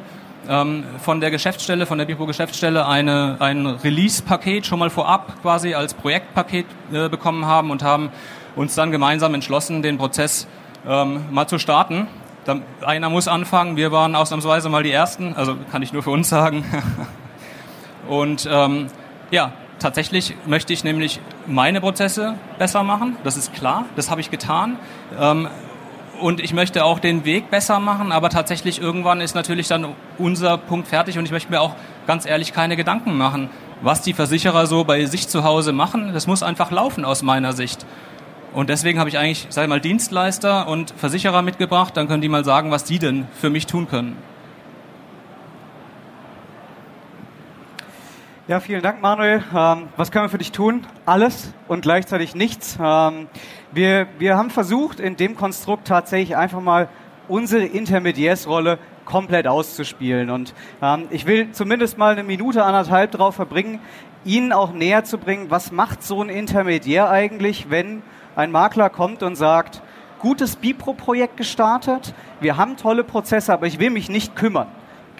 ähm, 0.49 0.85
von 0.99 1.21
der 1.21 1.31
Geschäftsstelle, 1.31 1.87
von 1.87 1.99
der 1.99 2.07
Bipo 2.07 2.27
Geschäftsstelle 2.27 2.87
eine, 2.87 3.37
ein 3.41 3.67
Release-Paket 3.67 4.67
schon 4.67 4.79
mal 4.79 4.91
vorab 4.91 5.41
quasi 5.43 5.75
als 5.75 5.95
Projektpaket 5.95 6.67
äh, 6.93 7.09
bekommen 7.09 7.47
haben 7.47 7.71
und 7.71 7.83
haben 7.83 8.11
uns 8.57 8.75
dann 8.75 8.91
gemeinsam 8.91 9.35
entschlossen, 9.35 9.83
den 9.83 9.99
Prozess 9.99 10.47
ähm, 10.89 11.25
mal 11.31 11.47
zu 11.47 11.59
starten. 11.59 12.09
Da, 12.45 12.57
einer 12.85 13.11
muss 13.11 13.29
anfangen, 13.29 13.77
wir 13.77 13.93
waren 13.93 14.17
ausnahmsweise 14.17 14.69
mal 14.71 14.83
die 14.83 14.93
Ersten, 14.93 15.35
also 15.35 15.57
kann 15.71 15.83
ich 15.83 15.93
nur 15.93 16.03
für 16.03 16.11
uns 16.11 16.29
sagen. 16.29 16.65
und 18.09 18.49
ähm, 18.51 18.87
ja, 19.31 19.53
tatsächlich 19.79 20.35
möchte 20.47 20.73
ich 20.73 20.85
nämlich 20.85 21.21
meine 21.47 21.81
Prozesse 21.81 22.35
besser 22.59 22.83
machen, 22.83 23.17
das 23.25 23.37
ist 23.37 23.53
klar, 23.53 23.85
das 23.97 24.11
habe 24.11 24.21
ich 24.21 24.31
getan. 24.31 24.79
Ähm, 25.19 25.49
und 26.21 26.41
ich 26.41 26.53
möchte 26.53 26.85
auch 26.85 26.99
den 26.99 27.25
Weg 27.25 27.51
besser 27.51 27.81
machen, 27.81 28.13
aber 28.13 28.31
tatsächlich 28.31 28.81
irgendwann 28.81 29.21
ist 29.21 29.35
natürlich 29.35 29.69
dann 29.69 29.87
unser 30.19 30.59
Punkt 30.59 30.89
fertig 30.89 31.19
und 31.19 31.25
ich 31.25 31.31
möchte 31.31 31.51
mir 31.51 31.61
auch 31.61 31.75
ganz 32.07 32.27
ehrlich 32.27 32.53
keine 32.53 32.77
Gedanken 32.77 33.17
machen, 33.17 33.51
was 33.83 34.03
die 34.03 34.13
Versicherer 34.13 34.67
so 34.67 34.85
bei 34.85 35.05
sich 35.07 35.29
zu 35.29 35.45
Hause 35.45 35.73
machen. 35.73 36.13
Das 36.13 36.27
muss 36.27 36.43
einfach 36.43 36.71
laufen 36.71 37.05
aus 37.05 37.23
meiner 37.23 37.53
Sicht. 37.53 37.87
Und 38.53 38.69
deswegen 38.69 38.99
habe 38.99 39.09
ich 39.09 39.19
eigentlich, 39.19 39.47
sag 39.49 39.63
ich 39.63 39.69
mal, 39.69 39.81
Dienstleister 39.81 40.67
und 40.67 40.93
Versicherer 40.97 41.43
mitgebracht, 41.43 41.97
dann 41.97 42.09
können 42.09 42.23
die 42.23 42.29
mal 42.29 42.45
sagen, 42.45 42.71
was 42.71 42.85
die 42.85 42.99
denn 42.99 43.27
für 43.41 43.49
mich 43.49 43.67
tun 43.67 43.89
können. 43.89 44.17
Ja, 48.51 48.59
vielen 48.59 48.83
Dank, 48.83 49.01
Manuel. 49.01 49.45
Ähm, 49.57 49.91
was 49.97 50.11
können 50.11 50.25
wir 50.25 50.29
für 50.29 50.39
dich 50.39 50.51
tun? 50.51 50.85
Alles 51.07 51.55
und 51.69 51.83
gleichzeitig 51.83 52.35
nichts. 52.35 52.77
Ähm, 52.83 53.29
wir, 53.71 54.09
wir 54.19 54.37
haben 54.37 54.51
versucht, 54.51 54.99
in 54.99 55.15
dem 55.15 55.37
Konstrukt 55.37 55.87
tatsächlich 55.87 56.37
einfach 56.37 56.61
mal 56.61 56.89
unsere 57.29 57.65
Intermediärsrolle 57.65 58.81
komplett 59.05 59.47
auszuspielen. 59.47 60.31
Und 60.31 60.53
ähm, 60.83 61.07
ich 61.11 61.27
will 61.27 61.53
zumindest 61.53 61.97
mal 61.97 62.11
eine 62.11 62.25
Minute, 62.25 62.65
anderthalb 62.65 63.13
drauf 63.13 63.37
verbringen, 63.37 63.79
Ihnen 64.25 64.53
auch 64.53 64.73
näher 64.73 65.05
zu 65.05 65.19
bringen, 65.19 65.49
was 65.49 65.71
macht 65.71 66.03
so 66.03 66.21
ein 66.21 66.29
Intermediär 66.29 67.09
eigentlich, 67.09 67.71
wenn 67.71 68.03
ein 68.35 68.51
Makler 68.51 68.91
kommt 68.91 69.23
und 69.23 69.37
sagt, 69.37 69.81
gutes 70.19 70.57
Bipro-Projekt 70.57 71.37
gestartet, 71.37 72.15
wir 72.41 72.57
haben 72.57 72.77
tolle 72.77 73.05
Prozesse, 73.05 73.53
aber 73.53 73.69
ich 73.69 73.79
will 73.79 73.91
mich 73.91 74.09
nicht 74.09 74.35
kümmern. 74.35 74.67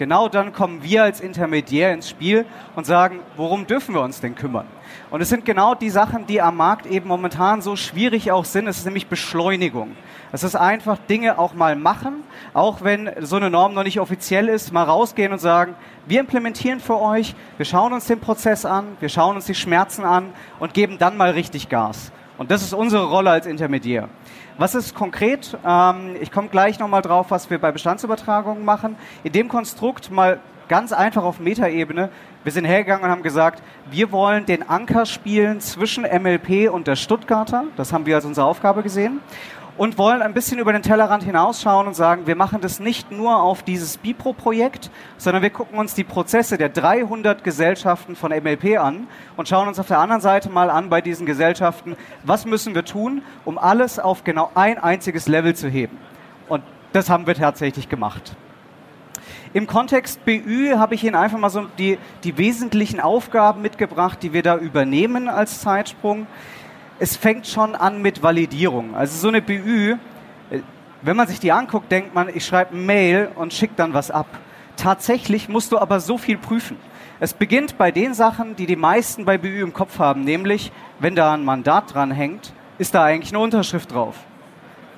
Genau 0.01 0.29
dann 0.29 0.51
kommen 0.51 0.81
wir 0.81 1.03
als 1.03 1.21
Intermediär 1.21 1.93
ins 1.93 2.09
Spiel 2.09 2.47
und 2.75 2.87
sagen, 2.87 3.19
worum 3.37 3.67
dürfen 3.67 3.93
wir 3.93 4.01
uns 4.01 4.19
denn 4.19 4.33
kümmern? 4.33 4.65
Und 5.11 5.21
es 5.21 5.29
sind 5.29 5.45
genau 5.45 5.75
die 5.75 5.91
Sachen, 5.91 6.25
die 6.25 6.41
am 6.41 6.57
Markt 6.57 6.87
eben 6.87 7.07
momentan 7.07 7.61
so 7.61 7.75
schwierig 7.75 8.31
auch 8.31 8.45
sind. 8.45 8.65
Es 8.65 8.79
ist 8.79 8.85
nämlich 8.85 9.05
Beschleunigung. 9.05 9.95
Es 10.31 10.41
ist 10.41 10.55
einfach 10.55 10.97
Dinge 11.07 11.37
auch 11.37 11.53
mal 11.53 11.75
machen, 11.75 12.23
auch 12.55 12.81
wenn 12.81 13.11
so 13.19 13.35
eine 13.35 13.51
Norm 13.51 13.75
noch 13.75 13.83
nicht 13.83 13.99
offiziell 13.99 14.47
ist, 14.47 14.73
mal 14.73 14.85
rausgehen 14.85 15.33
und 15.33 15.37
sagen, 15.37 15.75
wir 16.07 16.19
implementieren 16.19 16.79
für 16.79 16.99
euch, 16.99 17.35
wir 17.57 17.67
schauen 17.67 17.93
uns 17.93 18.07
den 18.07 18.19
Prozess 18.19 18.65
an, 18.65 18.97
wir 19.01 19.09
schauen 19.09 19.35
uns 19.35 19.45
die 19.45 19.53
Schmerzen 19.53 20.03
an 20.03 20.33
und 20.59 20.73
geben 20.73 20.97
dann 20.97 21.15
mal 21.15 21.29
richtig 21.29 21.69
Gas. 21.69 22.11
Und 22.39 22.49
das 22.49 22.63
ist 22.63 22.73
unsere 22.73 23.05
Rolle 23.05 23.29
als 23.29 23.45
Intermediär. 23.45 24.09
Was 24.57 24.75
ist 24.75 24.93
konkret? 24.95 25.57
Ähm, 25.65 26.15
ich 26.19 26.31
komme 26.31 26.49
gleich 26.49 26.79
nochmal 26.79 27.01
drauf, 27.01 27.27
was 27.29 27.49
wir 27.49 27.59
bei 27.59 27.71
Bestandsübertragungen 27.71 28.63
machen. 28.63 28.95
In 29.23 29.31
dem 29.31 29.47
Konstrukt 29.47 30.11
mal 30.11 30.39
ganz 30.67 30.93
einfach 30.93 31.23
auf 31.23 31.39
Metaebene. 31.39 32.09
Wir 32.43 32.51
sind 32.51 32.65
hergegangen 32.65 33.03
und 33.03 33.11
haben 33.11 33.23
gesagt, 33.23 33.61
wir 33.89 34.11
wollen 34.11 34.45
den 34.45 34.67
Anker 34.67 35.05
spielen 35.05 35.59
zwischen 35.59 36.03
MLP 36.03 36.71
und 36.71 36.87
der 36.87 36.95
Stuttgarter. 36.95 37.65
Das 37.75 37.91
haben 37.91 38.05
wir 38.05 38.15
als 38.15 38.25
unsere 38.25 38.45
Aufgabe 38.45 38.83
gesehen 38.83 39.19
und 39.77 39.97
wollen 39.97 40.21
ein 40.21 40.33
bisschen 40.33 40.59
über 40.59 40.73
den 40.73 40.81
Tellerrand 40.81 41.23
hinausschauen 41.23 41.87
und 41.87 41.95
sagen, 41.95 42.27
wir 42.27 42.35
machen 42.35 42.61
das 42.61 42.79
nicht 42.79 43.11
nur 43.11 43.41
auf 43.41 43.63
dieses 43.63 43.97
Bipro-Projekt, 43.97 44.91
sondern 45.17 45.41
wir 45.41 45.49
gucken 45.49 45.79
uns 45.79 45.93
die 45.93 46.03
Prozesse 46.03 46.57
der 46.57 46.69
300 46.69 47.43
Gesellschaften 47.43 48.15
von 48.15 48.31
MLP 48.31 48.77
an 48.77 49.07
und 49.37 49.47
schauen 49.47 49.67
uns 49.67 49.79
auf 49.79 49.87
der 49.87 49.99
anderen 49.99 50.21
Seite 50.21 50.49
mal 50.49 50.69
an 50.69 50.89
bei 50.89 51.01
diesen 51.01 51.25
Gesellschaften, 51.25 51.95
was 52.23 52.45
müssen 52.45 52.75
wir 52.75 52.85
tun, 52.85 53.21
um 53.45 53.57
alles 53.57 53.97
auf 53.99 54.23
genau 54.23 54.51
ein 54.55 54.77
einziges 54.77 55.27
Level 55.27 55.55
zu 55.55 55.69
heben. 55.69 55.97
Und 56.47 56.63
das 56.93 57.09
haben 57.09 57.25
wir 57.25 57.35
tatsächlich 57.35 57.87
gemacht. 57.87 58.35
Im 59.53 59.67
Kontext 59.67 60.23
BÜ 60.23 60.77
habe 60.77 60.95
ich 60.95 61.03
Ihnen 61.03 61.15
einfach 61.15 61.37
mal 61.37 61.49
so 61.49 61.65
die, 61.77 61.97
die 62.23 62.37
wesentlichen 62.37 63.01
Aufgaben 63.01 63.61
mitgebracht, 63.61 64.19
die 64.21 64.31
wir 64.31 64.43
da 64.43 64.57
übernehmen 64.57 65.27
als 65.27 65.59
Zeitsprung. 65.59 66.25
Es 67.01 67.17
fängt 67.17 67.47
schon 67.47 67.73
an 67.73 67.99
mit 68.03 68.21
Validierung. 68.21 68.93
Also 68.95 69.17
so 69.17 69.27
eine 69.29 69.41
BÜ, 69.41 69.93
äh, 70.51 70.59
wenn 71.01 71.17
man 71.17 71.27
sich 71.27 71.39
die 71.39 71.51
anguckt, 71.51 71.91
denkt 71.91 72.13
man, 72.13 72.29
ich 72.29 72.45
schreibe 72.45 72.75
ein 72.75 72.85
Mail 72.85 73.31
und 73.33 73.53
schicke 73.53 73.73
dann 73.75 73.95
was 73.95 74.11
ab. 74.11 74.27
Tatsächlich 74.77 75.49
musst 75.49 75.71
du 75.71 75.79
aber 75.79 75.99
so 75.99 76.19
viel 76.19 76.37
prüfen. 76.37 76.77
Es 77.19 77.33
beginnt 77.33 77.79
bei 77.79 77.91
den 77.91 78.13
Sachen, 78.13 78.55
die 78.55 78.67
die 78.67 78.75
meisten 78.75 79.25
bei 79.25 79.39
BÜ 79.39 79.63
im 79.63 79.73
Kopf 79.73 79.97
haben, 79.97 80.23
nämlich, 80.23 80.71
wenn 80.99 81.15
da 81.15 81.33
ein 81.33 81.43
Mandat 81.43 81.95
dran 81.95 82.11
hängt, 82.11 82.53
ist 82.77 82.93
da 82.93 83.03
eigentlich 83.03 83.33
eine 83.33 83.43
Unterschrift 83.43 83.91
drauf. 83.91 84.15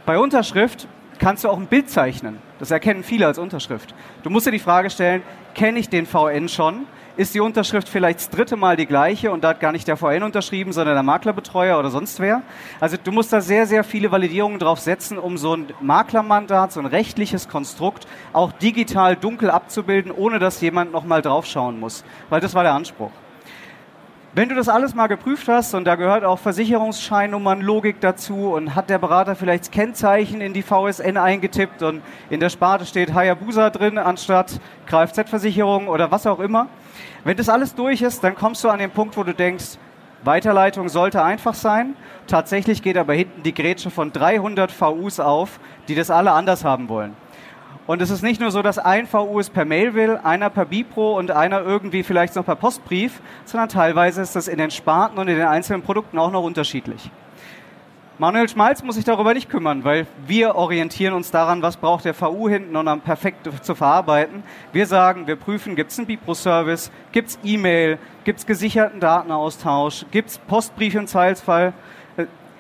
Bei 0.06 0.20
Unterschrift 0.20 0.90
kannst 1.20 1.46
du 1.46 1.50
auch 1.50 1.58
ein 1.58 1.68
Bild 1.68 1.90
zeichnen. 1.90 2.40
Das 2.60 2.70
erkennen 2.70 3.06
viele 3.06 3.28
als 3.28 3.38
Unterschrift. 3.38 3.96
Du 4.24 4.30
musst 4.30 4.46
dir 4.46 4.52
die 4.52 4.60
Frage 4.60 4.90
stellen, 4.90 5.24
kenne 5.56 5.80
ich 5.80 5.88
den 5.88 6.06
VN 6.06 6.50
schon? 6.50 6.86
Ist 7.16 7.36
die 7.36 7.42
Unterschrift 7.42 7.90
vielleicht 7.90 8.18
das 8.18 8.30
dritte 8.32 8.56
Mal 8.56 8.76
die 8.76 8.88
gleiche 8.88 9.32
und 9.32 9.44
da 9.44 9.50
hat 9.50 9.60
gar 9.60 9.72
nicht 9.72 9.88
der 9.88 9.98
VN 9.98 10.24
unterschrieben, 10.24 10.74
sondern 10.74 10.96
der 10.96 11.04
Maklerbetreuer 11.04 11.78
oder 11.78 11.92
sonst 11.92 12.20
wer? 12.20 12.42
Also 12.80 12.98
du 13.02 13.12
musst 13.12 13.32
da 13.32 13.40
sehr, 13.40 13.68
sehr 13.68 13.84
viele 13.84 14.12
Validierungen 14.12 14.58
drauf 14.58 14.80
setzen, 14.80 15.20
um 15.20 15.38
so 15.38 15.56
ein 15.56 15.68
Maklermandat, 15.80 16.72
so 16.72 16.80
ein 16.80 16.88
rechtliches 16.88 17.48
Konstrukt 17.48 18.08
auch 18.34 18.52
digital 18.52 19.16
dunkel 19.16 19.52
abzubilden, 19.52 20.12
ohne 20.12 20.40
dass 20.40 20.60
jemand 20.62 20.92
nochmal 20.92 21.22
draufschauen 21.22 21.80
muss. 21.80 22.04
Weil 22.32 22.42
das 22.42 22.56
war 22.56 22.64
der 22.64 22.74
Anspruch. 22.74 23.12
Wenn 24.34 24.50
du 24.50 24.56
das 24.56 24.68
alles 24.68 24.96
mal 24.96 25.06
geprüft 25.06 25.48
hast 25.48 25.76
und 25.76 25.86
da 25.86 25.94
gehört 25.94 26.24
auch 26.24 26.40
Versicherungsscheinnummern, 26.40 27.62
Logik 27.62 28.02
dazu 28.02 28.54
und 28.54 28.74
hat 28.74 28.90
der 28.90 28.98
Berater 28.98 29.36
vielleicht 29.36 29.72
Kennzeichen 29.72 30.42
in 30.42 30.54
die 30.54 30.64
VSN 30.64 31.18
eingetippt 31.18 31.84
und 31.84 32.02
in 32.32 32.40
der 32.40 32.50
Sparte 32.50 32.88
steht 32.88 33.14
Hayabusa 33.14 33.70
drin 33.70 34.00
anstatt 34.00 34.60
Kfz-Versicherung 34.88 35.88
oder 35.88 36.10
was 36.10 36.26
auch 36.26 36.40
immer. 36.40 36.70
Wenn 37.24 37.38
das 37.38 37.48
alles 37.48 37.74
durch 37.74 38.02
ist, 38.02 38.24
dann 38.24 38.36
kommst 38.36 38.64
du 38.64 38.70
an 38.70 38.80
den 38.80 38.92
Punkt, 38.92 39.16
wo 39.16 39.24
du 39.24 39.34
denkst, 39.34 39.78
Weiterleitung 40.26 40.90
sollte 40.90 41.24
einfach 41.24 41.54
sein. 41.54 41.96
Tatsächlich 42.28 42.82
geht 42.82 42.98
aber 42.98 43.14
hinten 43.14 43.44
die 43.44 43.54
Grätsche 43.54 43.90
von 43.90 44.12
300 44.12 44.72
VUs 44.72 45.20
auf, 45.20 45.60
die 45.88 45.96
das 45.96 46.12
alle 46.12 46.32
anders 46.32 46.64
haben 46.64 46.90
wollen. 46.90 47.16
Und 47.88 48.02
es 48.02 48.10
ist 48.10 48.24
nicht 48.24 48.40
nur 48.40 48.52
so, 48.52 48.62
dass 48.62 48.78
ein 48.78 49.08
VU 49.08 49.40
es 49.40 49.50
per 49.50 49.66
Mail 49.66 49.94
will, 49.94 50.18
einer 50.24 50.50
per 50.50 50.66
Bipro 50.66 51.18
und 51.18 51.32
einer 51.32 51.62
irgendwie 51.62 52.04
vielleicht 52.04 52.36
noch 52.36 52.46
per 52.46 52.56
Postbrief, 52.56 53.22
sondern 53.44 53.68
teilweise 53.68 54.22
ist 54.22 54.36
das 54.36 54.48
in 54.48 54.58
den 54.58 54.72
Sparten 54.72 55.18
und 55.18 55.28
in 55.28 55.36
den 55.36 55.48
einzelnen 55.48 55.82
Produkten 55.82 56.18
auch 56.18 56.32
noch 56.32 56.44
unterschiedlich. 56.44 57.12
Manuel 58.20 58.48
Schmalz 58.48 58.84
muss 58.84 58.94
sich 58.94 59.06
darüber 59.06 59.34
nicht 59.34 59.50
kümmern, 59.50 59.84
weil 59.84 60.06
wir 60.28 60.54
orientieren 60.54 61.16
uns 61.16 61.32
daran, 61.32 61.64
was 61.64 61.78
braucht 61.78 62.06
der 62.06 62.14
VU 62.14 62.48
hinten, 62.48 62.76
um 62.76 63.02
perfekt 63.02 63.50
zu 63.64 63.74
verarbeiten. 63.74 64.44
Wir 64.72 64.86
sagen, 64.86 65.26
wir 65.26 65.36
prüfen, 65.36 65.76
gibt 65.76 65.92
es 65.92 65.98
einen 65.98 66.06
Bipro-Service, 66.06 66.92
gibt 67.12 67.30
es 67.30 67.40
E-Mail, 67.44 67.98
gibt 68.24 68.38
es 68.40 68.46
gesicherten 68.46 69.00
Datenaustausch, 69.00 70.06
gibt 70.12 70.30
es 70.30 70.38
Postbrief 70.38 70.94
im 70.94 71.08
Zweifelsfall. 71.08 71.74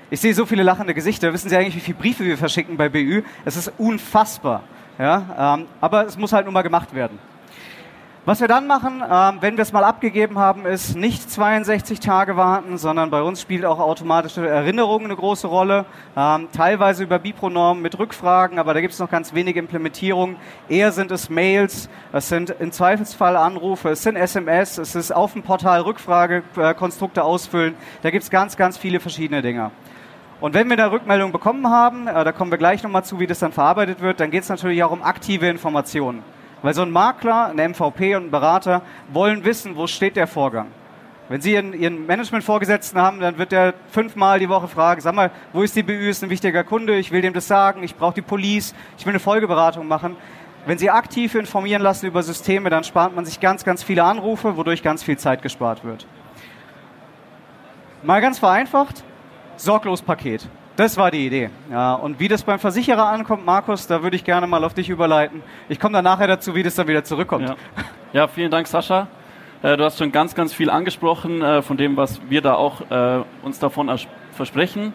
Ich 0.09 0.21
sehe 0.21 0.33
so 0.33 0.47
viele 0.47 0.63
lachende 0.63 0.95
Gesichter. 0.95 1.31
Wissen 1.33 1.49
Sie 1.49 1.55
eigentlich, 1.55 1.75
wie 1.75 1.81
viele 1.81 1.97
Briefe 1.97 2.25
wir 2.25 2.37
verschicken 2.37 2.75
bei 2.75 2.89
BÜ? 2.89 3.21
Es 3.45 3.55
ist 3.55 3.71
unfassbar. 3.77 4.63
Ja, 4.97 5.55
ähm, 5.55 5.67
aber 5.81 6.05
es 6.05 6.17
muss 6.17 6.33
halt 6.33 6.45
nun 6.45 6.53
mal 6.53 6.61
gemacht 6.63 6.95
werden. 6.95 7.19
Was 8.25 8.39
wir 8.39 8.47
dann 8.47 8.67
machen, 8.67 9.03
ähm, 9.03 9.39
wenn 9.41 9.57
wir 9.57 9.63
es 9.63 9.73
mal 9.73 9.83
abgegeben 9.83 10.39
haben, 10.39 10.65
ist 10.65 10.95
nicht 10.95 11.29
62 11.29 11.99
Tage 11.99 12.37
warten, 12.37 12.77
sondern 12.77 13.09
bei 13.09 13.21
uns 13.21 13.41
spielt 13.41 13.65
auch 13.65 13.79
automatische 13.79 14.47
Erinnerung 14.47 15.03
eine 15.03 15.17
große 15.17 15.45
Rolle. 15.45 15.83
Ähm, 16.15 16.47
teilweise 16.53 17.03
über 17.03 17.19
Bipronorm 17.19 17.81
mit 17.81 17.99
Rückfragen, 17.99 18.59
aber 18.59 18.73
da 18.73 18.79
gibt 18.79 18.93
es 18.93 18.99
noch 18.99 19.11
ganz 19.11 19.33
wenige 19.33 19.59
Implementierungen. 19.59 20.37
Eher 20.69 20.93
sind 20.93 21.11
es 21.11 21.29
Mails, 21.29 21.89
es 22.13 22.29
sind 22.29 22.55
im 22.61 22.71
Zweifelsfall 22.71 23.35
Anrufe, 23.35 23.89
es 23.89 24.03
sind 24.03 24.15
SMS, 24.15 24.77
es 24.77 24.95
ist 24.95 25.11
auf 25.11 25.33
dem 25.33 25.43
Portal 25.43 25.81
Rückfragekonstrukte 25.81 27.19
äh, 27.19 27.23
ausfüllen. 27.23 27.75
Da 28.03 28.09
gibt 28.09 28.23
es 28.23 28.29
ganz, 28.29 28.55
ganz 28.55 28.77
viele 28.77 29.01
verschiedene 29.01 29.41
Dinge. 29.41 29.71
Und 30.39 30.53
wenn 30.53 30.69
wir 30.69 30.79
eine 30.79 30.93
Rückmeldung 30.93 31.33
bekommen 31.33 31.67
haben, 31.69 32.07
äh, 32.07 32.23
da 32.23 32.31
kommen 32.31 32.51
wir 32.51 32.57
gleich 32.57 32.83
nochmal 32.83 33.03
zu, 33.03 33.19
wie 33.19 33.27
das 33.27 33.39
dann 33.39 33.51
verarbeitet 33.51 33.99
wird, 33.99 34.21
dann 34.21 34.31
geht 34.31 34.43
es 34.43 34.49
natürlich 34.49 34.81
auch 34.81 34.91
um 34.91 35.03
aktive 35.03 35.49
Informationen. 35.49 36.23
Weil 36.63 36.73
so 36.73 36.81
ein 36.81 36.91
Makler, 36.91 37.47
ein 37.47 37.57
MVP 37.71 38.15
und 38.15 38.25
ein 38.25 38.31
Berater 38.31 38.81
wollen 39.09 39.45
wissen, 39.45 39.75
wo 39.75 39.85
steht 39.85 40.15
der 40.15 40.27
Vorgang. 40.27 40.67
Wenn 41.29 41.41
Sie 41.41 41.53
Ihren, 41.53 41.73
Ihren 41.73 42.05
Management-Vorgesetzten 42.05 42.99
haben, 42.99 43.19
dann 43.19 43.37
wird 43.37 43.53
er 43.53 43.73
fünfmal 43.89 44.39
die 44.39 44.49
Woche 44.49 44.67
fragen, 44.67 45.01
sag 45.01 45.13
mal, 45.13 45.31
wo 45.51 45.61
ist 45.61 45.75
die 45.75 45.83
BÜ, 45.83 46.09
ist 46.09 46.23
ein 46.23 46.29
wichtiger 46.29 46.63
Kunde, 46.63 46.95
ich 46.97 47.11
will 47.11 47.21
dem 47.21 47.33
das 47.33 47.47
sagen, 47.47 47.83
ich 47.83 47.95
brauche 47.95 48.15
die 48.15 48.21
Police, 48.21 48.73
ich 48.97 49.05
will 49.05 49.11
eine 49.11 49.19
Folgeberatung 49.19 49.87
machen. 49.87 50.15
Wenn 50.65 50.77
Sie 50.77 50.89
aktiv 50.89 51.35
informieren 51.35 51.81
lassen 51.81 52.05
über 52.05 52.23
Systeme, 52.23 52.69
dann 52.69 52.85
spart 52.85 53.13
man 53.13 53.25
sich 53.25 53.41
ganz, 53.41 53.65
ganz 53.65 53.83
viele 53.83 54.03
Anrufe, 54.03 54.55
wodurch 54.55 54.81
ganz 54.81 55.03
viel 55.03 55.17
Zeit 55.17 55.41
gespart 55.41 55.83
wird. 55.83 56.07
Mal 58.03 58.21
ganz 58.21 58.39
vereinfacht, 58.39 59.03
Sorglos-Paket. 59.57 60.47
Das 60.75 60.97
war 60.97 61.11
die 61.11 61.27
Idee. 61.27 61.51
Ja, 61.69 61.93
und 61.93 62.19
wie 62.19 62.27
das 62.27 62.41
beim 62.41 62.57
Versicherer 62.57 63.05
ankommt, 63.05 63.45
Markus, 63.45 63.85
da 63.85 64.01
würde 64.01 64.15
ich 64.15 64.23
gerne 64.23 64.47
mal 64.47 64.63
auf 64.63 64.73
dich 64.73 64.89
überleiten. 64.89 65.43
Ich 65.69 65.79
komme 65.79 65.93
dann 65.93 66.03
nachher 66.03 66.27
dazu, 66.27 66.55
wie 66.55 66.63
das 66.63 66.73
dann 66.73 66.87
wieder 66.87 67.03
zurückkommt. 67.03 67.49
Ja, 67.49 67.55
ja 68.11 68.27
vielen 68.27 68.49
Dank, 68.49 68.65
Sascha. 68.65 69.07
Äh, 69.61 69.77
du 69.77 69.85
hast 69.85 69.99
schon 69.99 70.11
ganz, 70.11 70.33
ganz 70.33 70.51
viel 70.51 70.71
angesprochen 70.71 71.41
äh, 71.41 71.61
von 71.61 71.77
dem, 71.77 71.95
was 71.95 72.19
wir 72.27 72.41
da 72.41 72.55
auch 72.55 72.81
äh, 72.89 73.23
uns 73.43 73.59
davon 73.59 73.91
versprechen. 74.31 74.93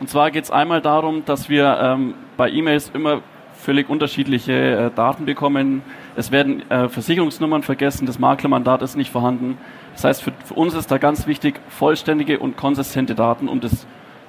Und 0.00 0.08
zwar 0.08 0.30
geht 0.30 0.44
es 0.44 0.50
einmal 0.50 0.80
darum, 0.80 1.24
dass 1.26 1.50
wir 1.50 1.78
ähm, 1.80 2.14
bei 2.36 2.50
E-Mails 2.50 2.90
immer 2.94 3.20
völlig 3.52 3.88
unterschiedliche 3.88 4.90
Daten 4.94 5.24
bekommen. 5.24 5.82
Es 6.16 6.32
werden 6.32 6.64
Versicherungsnummern 6.68 7.62
vergessen, 7.62 8.04
das 8.04 8.18
Maklermandat 8.18 8.82
ist 8.82 8.94
nicht 8.94 9.10
vorhanden. 9.10 9.56
Das 9.94 10.04
heißt, 10.04 10.22
für, 10.22 10.32
für, 10.44 10.54
uns 10.54 10.74
ist 10.74 10.90
da 10.90 10.98
ganz 10.98 11.26
wichtig, 11.26 11.60
vollständige 11.68 12.40
und 12.40 12.58
konsistente 12.58 13.14
Daten, 13.14 13.48
um 13.48 13.60
das 13.60 13.86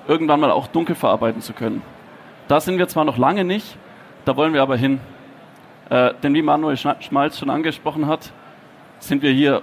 irgendwann 0.07 0.39
mal 0.39 0.51
auch 0.51 0.67
dunkel 0.67 0.95
verarbeiten 0.95 1.41
zu 1.41 1.53
können. 1.53 1.81
Da 2.47 2.59
sind 2.59 2.77
wir 2.77 2.87
zwar 2.87 3.05
noch 3.05 3.17
lange 3.17 3.43
nicht, 3.43 3.77
da 4.25 4.35
wollen 4.35 4.53
wir 4.53 4.61
aber 4.61 4.77
hin. 4.77 4.99
Äh, 5.89 6.13
denn 6.23 6.33
wie 6.33 6.41
Manuel 6.41 6.77
Schmalz 6.77 7.39
schon 7.39 7.49
angesprochen 7.49 8.07
hat, 8.07 8.31
sind 8.99 9.21
wir 9.21 9.31
hier 9.31 9.61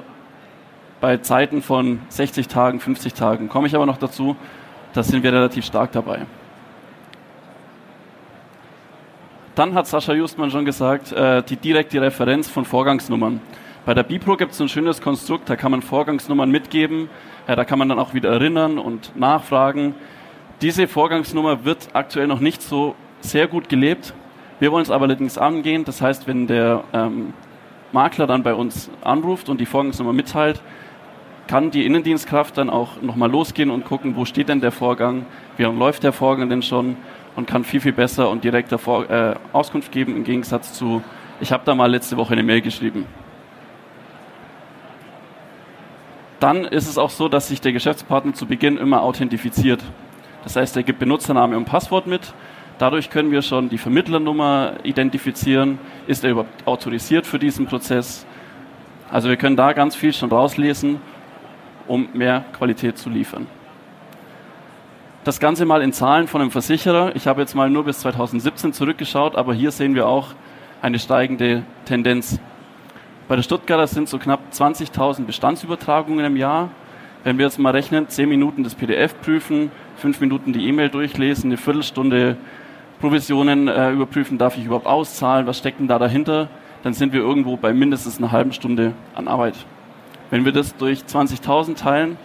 bei 1.01 1.17
Zeiten 1.17 1.63
von 1.63 2.01
60 2.09 2.47
Tagen, 2.49 2.79
50 2.79 3.15
Tagen. 3.15 3.49
Komme 3.49 3.67
ich 3.67 3.75
aber 3.75 3.87
noch 3.87 3.99
dazu, 3.99 4.37
da 4.93 5.03
sind 5.03 5.23
wir 5.25 5.33
relativ 5.33 5.65
stark 5.65 5.93
dabei. 5.93 6.27
Dann 9.55 9.75
hat 9.75 9.87
Sascha 9.87 10.15
Justmann 10.15 10.51
schon 10.51 10.65
gesagt, 10.65 11.13
äh, 11.13 11.43
die 11.43 11.57
direkte 11.57 12.01
Referenz 12.01 12.49
von 12.49 12.65
Vorgangsnummern. 12.65 13.41
Bei 13.85 13.95
der 13.95 14.05
Bipro 14.05 14.37
gibt 14.37 14.53
es 14.53 14.61
ein 14.61 14.69
schönes 14.69 15.03
Konstrukt, 15.03 15.51
da 15.51 15.57
kann 15.57 15.73
man 15.73 15.83
Vorgangsnummern 15.83 16.51
mitgeben, 16.51 17.11
äh, 17.47 17.57
da 17.57 17.65
kann 17.65 17.79
man 17.79 17.89
dann 17.89 17.99
auch 17.99 18.15
wieder 18.15 18.31
erinnern 18.31 18.79
und 18.79 19.15
nachfragen. 19.17 19.95
Diese 20.62 20.87
Vorgangsnummer 20.87 21.64
wird 21.64 21.88
aktuell 21.92 22.28
noch 22.28 22.38
nicht 22.38 22.62
so 22.62 22.95
sehr 23.21 23.49
gut 23.49 23.69
gelebt. 23.69 24.14
Wir 24.61 24.71
wollen 24.71 24.85
es 24.85 24.92
aber 24.92 25.07
allerdings 25.07 25.37
angehen. 25.37 25.85
Das 25.85 26.00
heißt, 26.00 26.28
wenn 26.28 26.47
der 26.47 26.85
ähm, 26.92 27.35
Makler 27.90 28.28
dann 28.28 28.45
bei 28.45 28.54
uns 28.54 28.88
anruft 29.02 29.49
und 29.49 29.61
die 29.61 29.66
Vorgangsnummer 29.66 30.12
mitteilt, 30.12 30.62
kann 31.49 31.73
die 31.73 31.85
Innendienstkraft 31.85 32.57
dann 32.57 32.71
auch 32.71 33.02
nochmal 33.02 33.28
losgehen 33.28 33.71
und 33.71 33.85
gucken, 33.85 34.14
wo 34.14 34.25
steht 34.25 34.49
denn 34.49 34.61
der 34.61 34.71
Vorgang, 34.71 35.26
wie 35.57 35.64
läuft 35.64 36.04
der 36.04 36.12
Vorgang 36.12 36.49
denn 36.49 36.62
schon 36.62 36.97
und 37.35 37.49
kann 37.49 37.64
viel, 37.64 37.81
viel 37.81 37.92
besser 37.92 38.31
und 38.31 38.45
direkter 38.45 38.78
Vor 38.78 39.11
äh, 39.11 39.35
Auskunft 39.52 39.90
geben 39.90 40.16
im 40.16 40.23
Gegensatz 40.23 40.75
zu, 40.75 41.02
ich 41.40 41.50
habe 41.50 41.64
da 41.66 41.75
mal 41.75 41.90
letzte 41.90 42.16
Woche 42.16 42.35
eine 42.35 42.45
Mail 42.45 42.61
geschrieben. 42.61 43.07
Dann 46.38 46.64
ist 46.64 46.88
es 46.88 46.99
auch 46.99 47.11
so, 47.11 47.28
dass 47.28 47.49
sich 47.49 47.61
der 47.61 47.73
Geschäftspartner 47.73 48.35
zu 48.35 48.47
Beginn 48.47 48.76
immer 48.76 49.02
authentifiziert. 49.02 49.83
Das 50.45 50.57
heißt, 50.57 50.77
er 50.77 50.83
gibt 50.83 50.99
Benutzername 50.99 51.57
und 51.57 51.65
Passwort 51.65 52.07
mit. 52.07 52.35
Dadurch 52.79 53.11
können 53.11 53.31
wir 53.31 53.43
schon 53.43 53.69
die 53.69 53.79
Vermittlernummer 53.79 54.75
identifizieren. 54.83 55.79
Ist 56.07 56.25
er 56.25 56.31
überhaupt 56.31 56.67
autorisiert 56.67 57.27
für 57.27 57.39
diesen 57.39 57.67
Prozess? 57.67 58.27
Also 59.11 59.29
wir 59.29 59.37
können 59.37 59.57
da 59.57 59.73
ganz 59.73 59.95
viel 59.95 60.13
schon 60.13 60.31
rauslesen, 60.31 61.01
um 61.87 62.09
mehr 62.15 62.45
Qualität 62.57 62.99
zu 62.99 63.11
liefern. 63.11 63.47
Das 65.25 65.39
Ganze 65.39 65.65
mal 65.67 65.83
in 65.83 65.93
Zahlen 65.93 66.27
von 66.27 66.41
einem 66.41 66.51
Versicherer. 66.51 67.15
Ich 67.15 67.29
habe 67.29 67.41
jetzt 67.41 67.55
mal 67.55 67.71
nur 67.71 67.85
bis 67.85 68.01
2017 68.01 68.73
zurückgeschaut, 68.73 69.37
aber 69.37 69.55
hier 69.55 69.71
sehen 69.71 69.95
wir 69.95 70.09
auch 70.09 70.29
eine 70.81 70.99
steigende 70.99 71.63
Tendenz. 71.85 72.41
Bei 73.29 73.37
der 73.37 73.45
Stuttgarter 73.45 73.87
sind 73.87 74.09
so 74.09 74.19
knapp 74.19 74.41
20.000 74.53 75.25
Bestandsübertragungen 75.25 76.25
im 76.25 76.37
Jahr. 76.37 76.71
Wenn 77.23 77.39
wir 77.39 77.45
jetzt 77.45 77.61
mal 77.61 77.71
rechnen, 77.71 78.09
10 78.09 78.29
Minuten 78.29 78.65
das 78.65 78.75
PDF 78.75 79.15
prüfen, 79.21 79.71
5 79.97 80.21
Minuten 80.21 80.53
die 80.53 80.67
E-Mail 80.69 80.89
durchlesen, 80.89 81.51
eine 81.51 81.57
Viertelstunde 81.57 82.37
Provisionen 83.01 83.67
äh, 83.67 83.91
überprüfen, 83.91 84.39
darf 84.39 84.57
ich 84.57 84.65
überhaupt 84.65 84.87
auszahlen, 84.87 85.47
was 85.47 85.59
steckt 85.59 85.81
denn 85.81 85.89
da 85.89 85.99
dahinter, 85.99 86.49
dann 86.85 86.93
sind 86.93 87.13
wir 87.13 87.21
irgendwo 87.21 87.57
bei 87.57 87.73
mindestens 87.73 88.19
einer 88.19 88.31
halben 88.31 88.53
Stunde 88.53 88.93
an 89.15 89.27
Arbeit. 89.27 89.55
Wenn 90.31 90.45
wir 90.45 90.53
das 90.53 90.77
durch 90.77 91.01
20.000 91.01 91.75
teilen, 91.77 92.17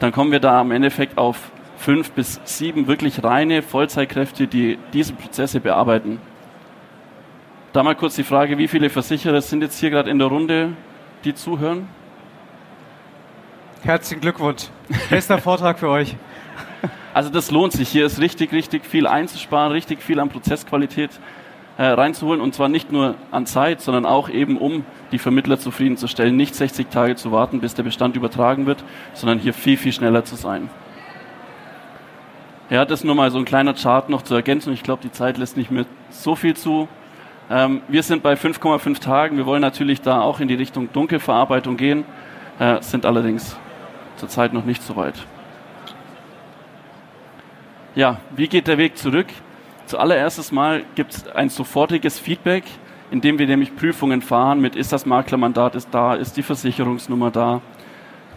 dann 0.00 0.12
kommen 0.12 0.32
wir 0.32 0.40
da 0.40 0.60
am 0.60 0.72
Endeffekt 0.72 1.16
auf 1.16 1.50
fünf 1.76 2.10
bis 2.10 2.40
sieben 2.44 2.86
wirklich 2.86 3.22
reine 3.22 3.62
Vollzeitkräfte, 3.62 4.46
die 4.46 4.78
diese 4.92 5.12
Prozesse 5.12 5.60
bearbeiten. 5.60 6.20
Da 7.72 7.82
mal 7.82 7.94
kurz 7.94 8.16
die 8.16 8.24
Frage, 8.24 8.58
wie 8.58 8.68
viele 8.68 8.90
Versicherer 8.90 9.40
sind 9.40 9.62
jetzt 9.62 9.78
hier 9.78 9.90
gerade 9.90 10.10
in 10.10 10.18
der 10.18 10.28
Runde, 10.28 10.70
die 11.24 11.34
zuhören? 11.34 11.88
Herzlichen 13.82 14.22
Glückwunsch. 14.22 14.68
Bester 15.10 15.38
Vortrag 15.38 15.78
für 15.78 15.88
euch. 15.88 16.16
Also 17.16 17.30
das 17.30 17.50
lohnt 17.50 17.72
sich. 17.72 17.88
Hier 17.88 18.04
ist 18.04 18.20
richtig, 18.20 18.52
richtig 18.52 18.84
viel 18.84 19.06
einzusparen, 19.06 19.72
richtig 19.72 20.02
viel 20.02 20.20
an 20.20 20.28
Prozessqualität 20.28 21.18
äh, 21.78 21.86
reinzuholen 21.86 22.42
und 22.42 22.54
zwar 22.54 22.68
nicht 22.68 22.92
nur 22.92 23.14
an 23.30 23.46
Zeit, 23.46 23.80
sondern 23.80 24.04
auch 24.04 24.28
eben, 24.28 24.58
um 24.58 24.84
die 25.12 25.18
Vermittler 25.18 25.58
zufriedenzustellen, 25.58 26.36
nicht 26.36 26.54
60 26.54 26.90
Tage 26.90 27.16
zu 27.16 27.32
warten, 27.32 27.60
bis 27.60 27.72
der 27.72 27.84
Bestand 27.84 28.16
übertragen 28.16 28.66
wird, 28.66 28.84
sondern 29.14 29.38
hier 29.38 29.54
viel, 29.54 29.78
viel 29.78 29.94
schneller 29.94 30.26
zu 30.26 30.36
sein. 30.36 30.68
Ja, 32.68 32.84
das 32.84 33.02
nur 33.02 33.14
mal 33.14 33.30
so 33.30 33.38
ein 33.38 33.46
kleiner 33.46 33.72
Chart 33.72 34.10
noch 34.10 34.20
zur 34.20 34.36
Ergänzung. 34.36 34.74
Ich 34.74 34.82
glaube, 34.82 35.00
die 35.02 35.10
Zeit 35.10 35.38
lässt 35.38 35.56
nicht 35.56 35.70
mehr 35.70 35.86
so 36.10 36.34
viel 36.34 36.54
zu. 36.54 36.86
Ähm, 37.48 37.80
wir 37.88 38.02
sind 38.02 38.22
bei 38.22 38.34
5,5 38.34 39.00
Tagen. 39.00 39.38
Wir 39.38 39.46
wollen 39.46 39.62
natürlich 39.62 40.02
da 40.02 40.20
auch 40.20 40.40
in 40.40 40.48
die 40.48 40.54
Richtung 40.54 40.92
Dunkelverarbeitung 40.92 41.78
gehen, 41.78 42.04
äh, 42.58 42.82
sind 42.82 43.06
allerdings 43.06 43.56
zurzeit 44.16 44.52
noch 44.52 44.66
nicht 44.66 44.82
so 44.82 44.96
weit. 44.96 45.14
Ja, 47.96 48.18
wie 48.36 48.46
geht 48.46 48.68
der 48.68 48.76
Weg 48.76 48.98
zurück? 48.98 49.28
Zuallererstes 49.86 50.52
Mal 50.52 50.84
gibt 50.96 51.14
es 51.14 51.28
ein 51.28 51.48
sofortiges 51.48 52.18
Feedback, 52.18 52.64
indem 53.10 53.38
wir 53.38 53.46
nämlich 53.46 53.74
Prüfungen 53.74 54.20
fahren 54.20 54.60
mit, 54.60 54.76
ist 54.76 54.92
das 54.92 55.06
Maklermandat 55.06 55.74
ist 55.74 55.88
da, 55.92 56.14
ist 56.14 56.36
die 56.36 56.42
Versicherungsnummer 56.42 57.30
da. 57.30 57.62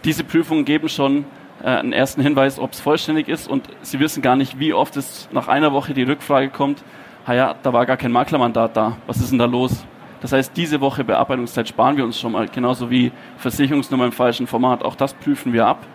Diese 0.05 0.23
Prüfungen 0.23 0.63
geben 0.63 0.87
schon 0.87 1.25
äh, 1.61 1.71
einen 1.71 1.91
ersten 1.91 2.21
Hinweis, 2.21 2.57
ob 2.57 2.71
es 2.71 2.79
vollständig 2.79 3.27
ist 3.27 3.49
und 3.49 3.67
Sie 3.81 3.99
wissen 3.99 4.21
gar 4.21 4.37
nicht, 4.37 4.59
wie 4.59 4.73
oft 4.73 4.95
es 4.95 5.27
nach 5.33 5.49
einer 5.49 5.73
Woche 5.73 5.93
die 5.93 6.03
Rückfrage 6.03 6.47
kommt, 6.47 6.81
ja, 7.27 7.53
da 7.61 7.73
war 7.73 7.85
gar 7.85 7.97
kein 7.97 8.13
Maklermandat 8.13 8.77
da, 8.77 8.95
was 9.07 9.17
ist 9.17 9.31
denn 9.31 9.39
da 9.39 9.45
los? 9.45 9.85
Das 10.21 10.31
heißt, 10.31 10.55
diese 10.55 10.79
Woche 10.79 11.03
Bearbeitungszeit 11.03 11.67
sparen 11.67 11.97
wir 11.97 12.05
uns 12.05 12.17
schon 12.17 12.31
mal, 12.31 12.47
genauso 12.47 12.89
wie 12.89 13.11
Versicherungsnummer 13.35 14.05
im 14.05 14.13
falschen 14.13 14.47
Format. 14.47 14.83
Auch 14.83 14.95
das 14.95 15.13
prüfen 15.13 15.51
wir 15.51 15.67
ab. 15.67 15.85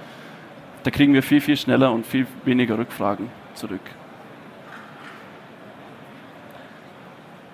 Da 0.82 0.90
kriegen 0.90 1.14
wir 1.14 1.22
viel, 1.22 1.40
viel 1.40 1.56
schneller 1.56 1.92
und 1.92 2.04
viel 2.06 2.26
weniger 2.44 2.76
Rückfragen 2.76 3.43
zurück. 3.54 3.80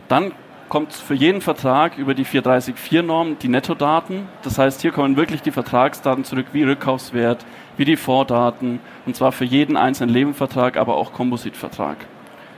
Dann 0.09 0.33
kommt 0.69 0.93
für 0.93 1.15
jeden 1.15 1.41
Vertrag 1.41 1.99
über 1.99 2.15
die 2.15 2.25
434-Norm 2.25 3.39
die 3.39 3.49
Nettodaten. 3.49 4.29
Das 4.43 4.57
heißt, 4.57 4.81
hier 4.81 4.93
kommen 4.93 5.17
wirklich 5.17 5.43
die 5.43 5.51
Vertragsdaten 5.51 6.25
zurück, 6.25 6.47
wie 6.53 6.63
Rückkaufswert, 6.63 7.45
wie 7.77 7.85
die 7.85 7.97
Vordaten, 7.97 8.81
und 9.05 9.17
zwar 9.17 9.33
für 9.33 9.45
jeden 9.45 9.77
einzelnen 9.77 10.15
Lebenvertrag, 10.15 10.77
aber 10.77 10.97
auch 10.97 11.13
Kompositvertrag. 11.13 11.97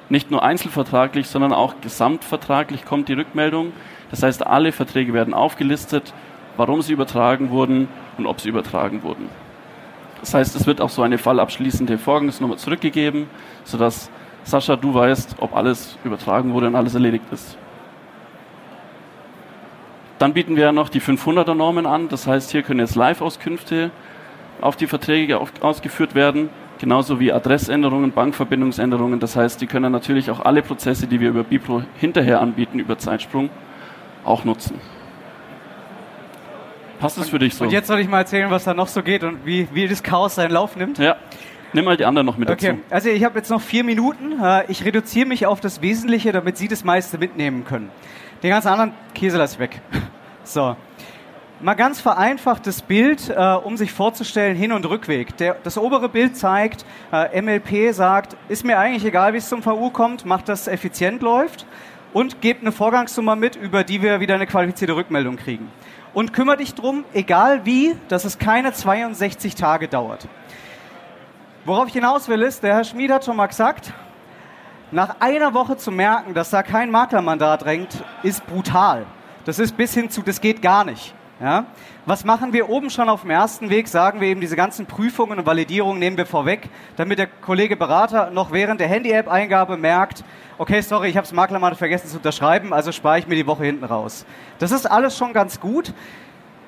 Nicht 0.09 0.31
nur 0.31 0.43
einzelvertraglich, 0.43 1.29
sondern 1.29 1.55
auch 1.55 1.81
gesamtvertraglich 1.81 2.85
kommt 2.85 3.09
die 3.09 3.15
Rückmeldung. 3.15 3.73
Das 4.11 4.23
heißt, 4.23 4.47
alle 4.47 4.73
Verträge 4.73 5.15
werden 5.15 5.33
aufgelistet, 5.33 6.13
warum 6.59 6.83
sie 6.83 6.93
übertragen 6.93 7.51
wurden 7.51 7.89
und 8.19 8.27
ob 8.27 8.41
sie 8.41 8.51
übertragen 8.51 9.03
wurden. 9.03 9.29
Das 10.23 10.35
heißt, 10.35 10.57
es 10.57 10.67
wird 10.67 10.81
auch 10.81 10.89
so 10.89 11.03
eine 11.03 11.19
fallabschließende 11.19 11.99
Vorgangsnummer 11.99 12.57
zurückgegeben, 12.57 13.27
sodass 13.65 14.09
Sascha, 14.45 14.77
du 14.77 14.95
weißt, 14.95 15.37
ob 15.41 15.55
alles 15.55 15.99
übertragen 16.05 16.55
wurde 16.55 16.69
und 16.69 16.77
alles 16.77 16.95
erledigt 16.95 17.25
ist. 17.33 17.59
Dann 20.19 20.33
bieten 20.33 20.55
wir 20.55 20.71
noch 20.71 20.89
die 20.89 21.01
500er 21.01 21.55
Normen 21.55 21.87
an. 21.87 22.09
Das 22.09 22.29
heißt, 22.29 22.53
hier 22.53 22.63
können 22.63 22.79
jetzt 22.79 22.95
Live-Auskünfte 22.95 23.91
auf 24.61 24.77
die 24.77 24.87
Verträge 24.87 25.41
ausgeführt 25.61 26.15
werden, 26.15 26.51
genauso 26.79 27.19
wie 27.19 27.33
Adressänderungen, 27.33 28.13
Bankverbindungsänderungen. 28.13 29.19
Das 29.19 29.35
heißt, 29.35 29.61
die 29.61 29.67
können 29.67 29.91
natürlich 29.91 30.31
auch 30.31 30.39
alle 30.39 30.63
Prozesse, 30.63 31.09
die 31.09 31.19
wir 31.19 31.31
über 31.31 31.43
Bipro 31.43 31.83
hinterher 31.99 32.41
anbieten, 32.41 32.79
über 32.79 32.97
Zeitsprung, 32.97 33.51
auch 34.25 34.45
nutzen. 34.45 34.81
Passt 37.03 37.19
das 37.19 37.31
für 37.31 37.41
dich 37.41 37.57
so? 37.57 37.65
Und 37.65 37.73
jetzt 37.73 37.89
soll 37.89 37.99
ich 37.99 38.09
mal 38.09 38.19
erzählen, 38.19 38.49
was 38.49 38.63
da 38.63 38.75
noch 38.75 38.87
so 38.87 39.03
geht 39.03 39.25
und 39.25 39.45
wie, 39.45 39.67
wie 39.73 39.89
das 39.89 40.05
Chaos 40.05 40.37
seinen 40.37 40.53
Lauf 40.53 40.77
nimmt? 40.77 40.99
Ja. 40.99 41.17
Nimm 41.73 41.85
mal 41.85 41.97
die 41.97 42.05
anderen 42.05 42.25
noch 42.25 42.37
mit 42.37 42.49
okay. 42.49 42.79
dazu. 42.79 42.81
Also 42.91 43.09
ich 43.09 43.25
habe 43.25 43.37
jetzt 43.41 43.51
noch 43.51 43.61
vier 43.61 43.83
Minuten. 43.83 44.41
Äh, 44.41 44.71
ich 44.71 44.85
reduziere 44.85 45.27
mich 45.27 45.45
auf 45.45 45.61
das 45.61 45.83
Wesentliche, 45.83 46.31
damit 46.31 46.59
Sie 46.59 46.69
das 46.69 46.85
meiste 46.85 47.19
mitnehmen 47.19 47.65
können. 47.65 47.91
Den 48.45 48.51
ganzen 48.51 48.69
anderen 48.69 48.93
Käse 49.15 49.37
lasse 49.37 49.55
ich 49.55 49.59
weg. 49.59 49.81
So. 50.45 50.77
Mal 51.61 51.75
ganz 51.75 52.01
vereinfachtes 52.01 52.83
Bild, 52.83 53.31
äh, 53.31 53.55
um 53.55 53.77
sich 53.77 53.93
vorzustellen, 53.93 54.57
Hin- 54.57 54.73
und 54.73 54.85
Rückweg. 54.87 55.37
Der, 55.37 55.57
das 55.63 55.79
obere 55.79 56.09
Bild 56.09 56.37
zeigt, 56.37 56.85
äh, 57.13 57.41
MLP 57.41 57.93
sagt, 57.95 58.37
ist 58.49 58.65
mir 58.65 58.77
eigentlich 58.79 59.05
egal, 59.05 59.35
wie 59.35 59.39
es 59.39 59.49
zum 59.49 59.63
VU 59.63 59.91
kommt, 59.91 60.25
macht 60.27 60.49
das 60.49 60.67
effizient 60.67 61.23
läuft 61.23 61.65
und 62.13 62.41
gebt 62.41 62.63
eine 62.63 62.73
Vorgangsnummer 62.73 63.37
mit, 63.37 63.55
über 63.55 63.85
die 63.85 64.03
wir 64.03 64.19
wieder 64.19 64.35
eine 64.35 64.49
qualifizierte 64.49 64.97
Rückmeldung 64.97 65.37
kriegen. 65.37 65.71
Und 66.15 66.33
kümmere 66.33 66.59
dich 66.59 66.75
drum, 66.75 67.05
egal 67.15 67.65
wie, 67.65 67.97
dass 68.09 68.25
es 68.25 68.39
keine 68.39 68.73
62 68.73 69.55
Tage 69.55 69.89
dauert. 69.89 70.29
Worauf 71.65 71.89
ich 71.89 71.95
hinaus 71.95 72.29
will, 72.29 72.43
ist, 72.43 72.63
der 72.63 72.75
Herr 72.75 72.85
Schmid 72.85 73.11
hat 73.11 73.25
schon 73.25 73.37
mal 73.37 73.47
gesagt, 73.47 73.93
nach 74.91 75.17
einer 75.21 75.55
Woche 75.55 75.77
zu 75.77 75.91
merken, 75.91 76.35
dass 76.35 76.51
da 76.51 76.63
kein 76.63 76.91
Maklermandat 76.91 77.65
drängt, 77.65 78.05
ist 78.23 78.47
brutal. 78.47 79.07
Das 79.45 79.59
ist 79.59 79.77
bis 79.77 79.95
hin 79.95 80.11
zu, 80.11 80.23
das 80.23 80.41
geht 80.41 80.61
gar 80.61 80.85
nicht. 80.85 81.15
Ja? 81.43 81.67
Was 82.07 82.25
machen 82.25 82.53
wir 82.53 82.69
oben 82.69 82.89
schon 82.89 83.09
auf 83.09 83.23
dem 83.23 83.31
ersten 83.31 83.69
Weg? 83.69 83.89
Sagen 83.89 84.21
wir 84.21 84.29
eben, 84.29 84.41
diese 84.41 84.55
ganzen 84.55 84.87
Prüfungen 84.87 85.41
und 85.41 85.47
Validierungen 85.47 85.99
nehmen 85.99 86.17
wir 86.17 86.25
vorweg, 86.25 86.69
damit 86.97 87.19
der 87.19 87.27
Kollege 87.27 87.77
Berater 87.77 88.31
noch 88.31 88.53
während 88.53 88.81
der 88.81 88.87
Handy-App-Eingabe 88.87 89.77
merkt, 89.77 90.23
okay, 90.59 90.81
sorry, 90.83 91.09
ich 91.09 91.17
habe 91.17 91.25
das 91.25 91.33
Maklermandat 91.33 91.79
vergessen 91.79 92.07
zu 92.07 92.19
unterschreiben, 92.19 92.73
also 92.73 92.93
spare 92.93 93.19
ich 93.19 93.27
mir 93.27 93.35
die 93.35 93.47
Woche 93.47 93.65
hinten 93.65 93.85
raus. 93.85 94.25
Das 94.61 94.71
ist 94.71 94.87
alles 94.89 95.19
schon 95.19 95.33
ganz 95.33 95.59
gut. 95.59 95.93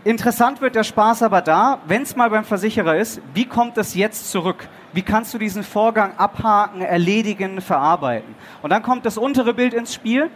Interessant 0.03 0.61
wird 0.61 0.75
der 0.75 0.83
Spaß 0.83 1.23
aber 1.23 1.41
da, 1.41 1.79
wenn 1.87 2.03
es 2.03 2.17
mal 2.17 2.29
beim 2.29 2.45
Versicherer 2.45 2.97
ist, 2.97 3.23
wie 3.33 3.47
kommt 3.47 3.79
es 3.79 3.95
jetzt 3.95 4.33
zurück? 4.33 4.69
Wie 4.93 5.03
kannst 5.03 5.33
du 5.35 5.39
diesen 5.39 5.63
Vorgang 5.63 6.17
abhaken, 6.19 6.81
erledigen, 6.81 7.61
verarbeiten? 7.61 8.35
Und 8.61 8.71
dann 8.71 8.83
kommt 8.83 9.07
das 9.07 9.19
untere 9.19 9.55
Bild 9.55 9.73
ins 9.73 9.95
Spiel 9.95 10.31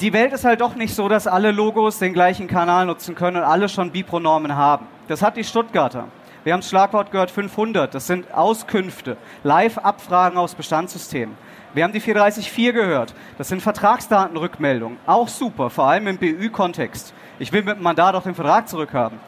die 0.00 0.12
Welt 0.12 0.32
ist 0.32 0.44
halt 0.44 0.60
doch 0.60 0.74
nicht 0.74 0.94
so, 0.94 1.08
dass 1.08 1.26
alle 1.26 1.52
Logos 1.52 1.98
den 1.98 2.12
gleichen 2.12 2.48
Kanal 2.48 2.86
nutzen 2.86 3.14
können 3.14 3.38
und 3.38 3.42
alle 3.44 3.68
schon 3.68 3.90
Bipronormen 3.90 4.56
haben. 4.56 4.86
Das 5.08 5.22
hat 5.22 5.36
die 5.36 5.44
Stuttgarter. 5.44 6.08
Wir 6.42 6.52
haben 6.52 6.60
das 6.60 6.68
Schlagwort 6.68 7.10
gehört 7.10 7.30
500. 7.30 7.94
Das 7.94 8.06
sind 8.06 8.32
Auskünfte, 8.32 9.16
Live-Abfragen 9.44 10.36
aus 10.36 10.54
Bestandssystemen. 10.54 11.36
Wir 11.74 11.84
haben 11.84 11.92
die 11.92 12.00
434 12.00 12.74
gehört. 12.74 13.14
Das 13.38 13.48
sind 13.48 13.62
Vertragsdatenrückmeldungen. 13.62 14.98
Auch 15.06 15.28
super, 15.28 15.70
vor 15.70 15.86
allem 15.86 16.06
im 16.06 16.18
BÜ-Kontext. 16.18 17.14
Ich 17.38 17.52
will 17.52 17.64
mit 17.64 17.76
dem 17.76 17.82
Mandat 17.82 18.14
auch 18.14 18.22
den 18.22 18.34
Vertrag 18.34 18.68
zurückhaben. 18.68 19.18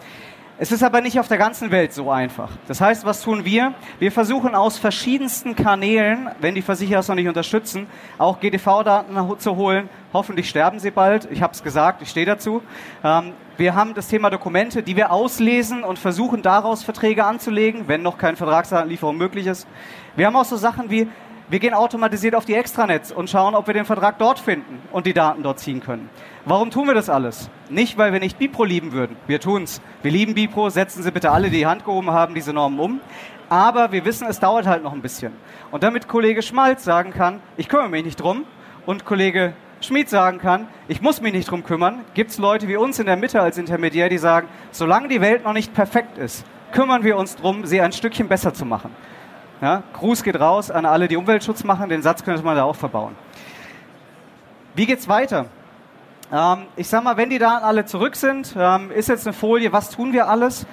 Es 0.59 0.73
ist 0.73 0.83
aber 0.83 1.03
nicht 1.03 1.21
auf 1.21 1.29
der 1.29 1.37
ganzen 1.37 1.71
Welt 1.71 1.93
so 1.93 2.11
einfach. 2.11 2.49
Das 2.67 2.81
heißt, 2.81 3.05
was 3.05 3.21
tun 3.21 3.45
wir? 3.45 3.75
Wir 3.99 4.11
versuchen 4.11 4.55
aus 4.55 4.79
verschiedensten 4.79 5.55
Kanälen, 5.55 6.31
wenn 6.41 6.55
die 6.55 6.63
Versicherer 6.63 7.01
es 7.01 7.09
noch 7.09 7.15
nicht 7.15 7.29
unterstützen, 7.29 7.87
auch 8.17 8.41
GDV-Daten 8.41 9.39
zu 9.39 9.57
holen. 9.57 9.91
Hoffentlich 10.15 10.49
sterben 10.49 10.79
sie 10.79 10.91
bald. 10.91 11.31
Ich 11.31 11.43
habe 11.43 11.53
es 11.53 11.63
gesagt, 11.63 12.01
ich 12.01 12.09
stehe 12.09 12.25
dazu. 12.25 12.63
Ähm, 13.05 13.35
wir 13.59 13.75
haben 13.75 13.93
das 13.93 14.09
Thema 14.09 14.31
Dokumente, 14.31 14.83
die 14.83 14.97
wir 14.97 15.13
auslesen 15.13 15.85
und 15.85 15.99
versuchen 15.99 16.41
daraus 16.41 16.83
Verträge 16.83 17.27
anzulegen, 17.27 17.87
wenn 17.87 18.01
noch 18.01 18.17
kein 18.17 18.37
Vertragsanlieferung 18.37 19.19
möglich 19.19 19.47
ist. 19.47 19.67
Wir 20.15 20.27
haben 20.27 20.37
auch 20.37 20.47
so 20.47 20.57
Sachen 20.57 20.89
wie 20.89 21.07
wir 21.49 21.59
gehen 21.61 21.75
automatisiert 21.75 22.35
auf 22.35 22.45
die 22.45 22.55
Extranets 22.55 23.13
und 23.13 23.31
schauen, 23.31 23.55
ob 23.55 23.67
wir 23.67 23.75
den 23.75 23.85
Vertrag 23.85 24.19
dort 24.19 24.39
finden 24.39 24.83
und 24.91 25.07
die 25.07 25.13
Daten 25.13 25.43
dort 25.43 25.61
ziehen 25.61 25.81
können. 25.81 26.11
Warum 26.45 26.71
tun 26.71 26.87
wir 26.87 26.95
das 26.95 27.09
alles? 27.09 27.51
Nicht, 27.69 27.99
weil 27.99 28.13
wir 28.13 28.21
nicht 28.21 28.39
Bipro 28.39 28.65
lieben 28.65 28.93
würden. 28.93 29.17
Wir 29.27 29.41
tun's. 29.41 29.81
Wir 30.03 30.11
lieben 30.11 30.35
Bipro. 30.35 30.71
Setzen 30.71 31.03
Sie 31.03 31.11
bitte 31.11 31.31
alle, 31.31 31.51
die 31.51 31.59
die 31.59 31.67
Hand 31.67 31.85
gehoben 31.85 32.11
haben, 32.11 32.35
diese 32.35 32.53
Normen 32.53 32.81
um. 32.81 33.01
Aber 33.49 33.93
wir 33.93 34.05
wissen, 34.05 34.27
es 34.27 34.41
dauert 34.41 34.67
halt 34.67 34.83
noch 34.83 34.93
ein 34.93 35.03
bisschen. 35.03 35.33
Und 35.71 35.83
damit 35.85 36.09
Kollege 36.09 36.43
Schmalz 36.43 36.83
sagen 36.83 37.13
kann, 37.13 37.41
ich 37.57 37.69
kümmere 37.69 37.89
mich 37.89 38.05
nicht 38.05 38.21
drum, 38.21 38.45
und 38.87 39.05
Kollege 39.05 39.53
Schmid 39.81 40.09
sagen 40.09 40.39
kann, 40.39 40.69
ich 40.89 41.03
muss 41.03 41.21
mich 41.21 41.33
nicht 41.33 41.51
drum 41.51 41.65
kümmern, 41.65 42.05
gibt 42.15 42.31
es 42.31 42.39
Leute 42.39 42.67
wie 42.67 42.77
uns 42.77 42.99
in 42.99 43.07
der 43.07 43.17
Mitte 43.17 43.43
als 43.43 43.59
Intermediär, 43.59 44.09
die 44.09 44.19
sagen, 44.19 44.49
solange 44.71 45.09
die 45.09 45.21
Welt 45.21 45.45
noch 45.45 45.53
nicht 45.53 45.75
perfekt 45.75 46.19
ist, 46.19 46.45
kümmern 46.73 47.05
wir 47.05 47.17
uns 47.17 47.37
drum, 47.37 47.67
sie 47.67 47.81
ein 47.81 47.93
Stückchen 47.93 48.29
besser 48.29 48.55
zu 48.55 48.65
machen. 48.65 48.91
Ja, 49.61 49.83
Gruß 49.95 50.23
geht 50.23 50.39
raus 50.39 50.71
an 50.71 50.85
alle, 50.85 51.09
die 51.09 51.17
Umweltschutz 51.17 51.65
machen. 51.65 51.89
Den 51.89 52.03
Satz 52.03 52.23
könnte 52.23 52.43
man 52.43 52.57
da 52.57 52.65
auch 52.65 52.77
verbauen. 52.77 53.15
Wie 54.75 54.85
geht's 54.85 55.09
weiter? 55.09 55.47
Ähm, 56.33 56.67
ich 56.77 56.89
sag 56.89 57.03
mal, 57.03 57.17
wenn 57.17 57.31
die 57.31 57.39
Daten 57.39 57.65
alle 57.65 57.87
zurück 57.87 58.17
sind, 58.17 58.55
ähm, 58.59 58.91
ist 58.91 59.09
jetzt 59.09 59.27
eine 59.27 59.33
Folie, 59.33 59.73
was 59.73 59.91
tun 59.91 60.13
wir 60.13 60.29
alles? 60.29 60.67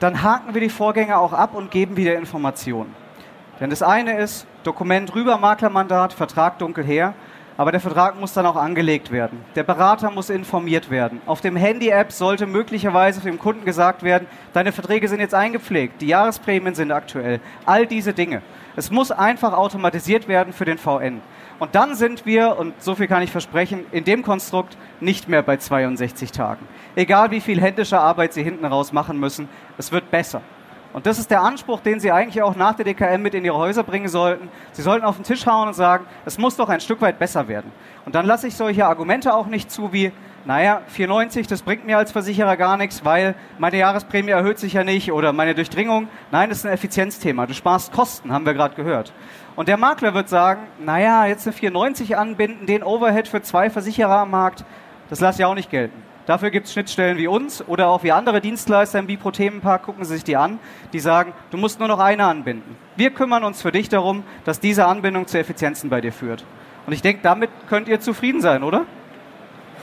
Dann 0.00 0.22
haken 0.22 0.52
wir 0.52 0.60
die 0.60 0.68
Vorgänge 0.68 1.16
auch 1.16 1.32
ab 1.32 1.54
und 1.54 1.70
geben 1.70 1.96
wieder 1.96 2.16
Informationen. 2.16 2.94
Denn 3.60 3.70
das 3.70 3.82
eine 3.82 4.18
ist 4.18 4.46
Dokument 4.64 5.14
rüber, 5.14 5.38
Maklermandat, 5.38 6.12
Vertrag 6.12 6.58
dunkel 6.58 6.84
her. 6.84 7.14
Aber 7.56 7.70
der 7.70 7.80
Vertrag 7.80 8.18
muss 8.18 8.32
dann 8.32 8.46
auch 8.46 8.56
angelegt 8.56 9.12
werden. 9.12 9.44
Der 9.54 9.62
Berater 9.62 10.10
muss 10.10 10.28
informiert 10.28 10.90
werden. 10.90 11.20
Auf 11.24 11.40
dem 11.40 11.54
Handy-App 11.54 12.10
sollte 12.10 12.46
möglicherweise 12.46 13.20
dem 13.20 13.38
Kunden 13.38 13.64
gesagt 13.64 14.02
werden, 14.02 14.26
deine 14.52 14.72
Verträge 14.72 15.06
sind 15.06 15.20
jetzt 15.20 15.34
eingepflegt, 15.34 16.02
die 16.02 16.08
Jahresprämien 16.08 16.74
sind 16.74 16.90
aktuell. 16.90 17.40
All 17.64 17.86
diese 17.86 18.12
Dinge. 18.12 18.42
Es 18.74 18.90
muss 18.90 19.12
einfach 19.12 19.52
automatisiert 19.52 20.26
werden 20.26 20.52
für 20.52 20.64
den 20.64 20.78
VN. 20.78 21.20
Und 21.60 21.76
dann 21.76 21.94
sind 21.94 22.26
wir, 22.26 22.58
und 22.58 22.74
so 22.82 22.96
viel 22.96 23.06
kann 23.06 23.22
ich 23.22 23.30
versprechen, 23.30 23.86
in 23.92 24.02
dem 24.02 24.24
Konstrukt 24.24 24.76
nicht 25.00 25.28
mehr 25.28 25.42
bei 25.42 25.56
62 25.56 26.32
Tagen. 26.32 26.66
Egal 26.96 27.30
wie 27.30 27.40
viel 27.40 27.60
händische 27.60 28.00
Arbeit 28.00 28.32
Sie 28.32 28.42
hinten 28.42 28.64
raus 28.64 28.92
machen 28.92 29.20
müssen, 29.20 29.48
es 29.78 29.92
wird 29.92 30.10
besser. 30.10 30.40
Und 30.94 31.06
das 31.06 31.18
ist 31.18 31.28
der 31.32 31.42
Anspruch, 31.42 31.80
den 31.80 31.98
Sie 31.98 32.12
eigentlich 32.12 32.40
auch 32.40 32.54
nach 32.54 32.76
der 32.76 32.84
DKM 32.84 33.20
mit 33.20 33.34
in 33.34 33.44
Ihre 33.44 33.56
Häuser 33.56 33.82
bringen 33.82 34.06
sollten. 34.06 34.48
Sie 34.70 34.80
sollten 34.80 35.04
auf 35.04 35.16
den 35.16 35.24
Tisch 35.24 35.44
hauen 35.44 35.66
und 35.66 35.74
sagen, 35.74 36.06
es 36.24 36.38
muss 36.38 36.54
doch 36.54 36.68
ein 36.68 36.80
Stück 36.80 37.00
weit 37.00 37.18
besser 37.18 37.48
werden. 37.48 37.72
Und 38.06 38.14
dann 38.14 38.26
lasse 38.26 38.46
ich 38.46 38.54
solche 38.54 38.86
Argumente 38.86 39.34
auch 39.34 39.46
nicht 39.46 39.72
zu 39.72 39.92
wie, 39.92 40.12
naja, 40.44 40.82
4,90, 40.96 41.48
das 41.48 41.62
bringt 41.62 41.84
mir 41.84 41.98
als 41.98 42.12
Versicherer 42.12 42.56
gar 42.56 42.76
nichts, 42.76 43.04
weil 43.04 43.34
meine 43.58 43.76
Jahresprämie 43.76 44.30
erhöht 44.30 44.60
sich 44.60 44.74
ja 44.74 44.84
nicht 44.84 45.10
oder 45.10 45.32
meine 45.32 45.56
Durchdringung. 45.56 46.06
Nein, 46.30 46.48
das 46.48 46.58
ist 46.58 46.66
ein 46.66 46.72
Effizienzthema. 46.72 47.46
Du 47.46 47.54
sparst 47.54 47.92
Kosten, 47.92 48.32
haben 48.32 48.46
wir 48.46 48.54
gerade 48.54 48.76
gehört. 48.76 49.12
Und 49.56 49.66
der 49.66 49.78
Makler 49.78 50.14
wird 50.14 50.28
sagen, 50.28 50.62
naja, 50.78 51.26
jetzt 51.26 51.44
eine 51.48 51.56
4,90 51.56 52.14
anbinden, 52.14 52.66
den 52.66 52.84
Overhead 52.84 53.26
für 53.26 53.42
zwei 53.42 53.68
Versicherer 53.68 54.18
am 54.18 54.30
Markt, 54.30 54.64
das 55.10 55.18
lasse 55.18 55.42
ich 55.42 55.44
auch 55.44 55.56
nicht 55.56 55.70
gelten. 55.70 56.03
Dafür 56.26 56.50
gibt 56.50 56.66
es 56.66 56.72
Schnittstellen 56.72 57.18
wie 57.18 57.26
uns 57.26 57.66
oder 57.68 57.88
auch 57.88 58.02
wie 58.02 58.12
andere 58.12 58.40
Dienstleister 58.40 58.98
im 58.98 59.06
Bipro-Themenpark, 59.06 59.82
gucken 59.82 60.04
Sie 60.04 60.14
sich 60.14 60.24
die 60.24 60.36
an, 60.36 60.58
die 60.94 61.00
sagen, 61.00 61.34
du 61.50 61.58
musst 61.58 61.78
nur 61.78 61.88
noch 61.88 61.98
eine 61.98 62.24
anbinden. 62.24 62.76
Wir 62.96 63.10
kümmern 63.10 63.44
uns 63.44 63.60
für 63.60 63.72
dich 63.72 63.90
darum, 63.90 64.22
dass 64.44 64.58
diese 64.58 64.86
Anbindung 64.86 65.26
zu 65.26 65.38
Effizienzen 65.38 65.90
bei 65.90 66.00
dir 66.00 66.12
führt. 66.12 66.44
Und 66.86 66.94
ich 66.94 67.02
denke, 67.02 67.20
damit 67.22 67.50
könnt 67.68 67.88
ihr 67.88 68.00
zufrieden 68.00 68.40
sein, 68.40 68.62
oder? 68.62 68.86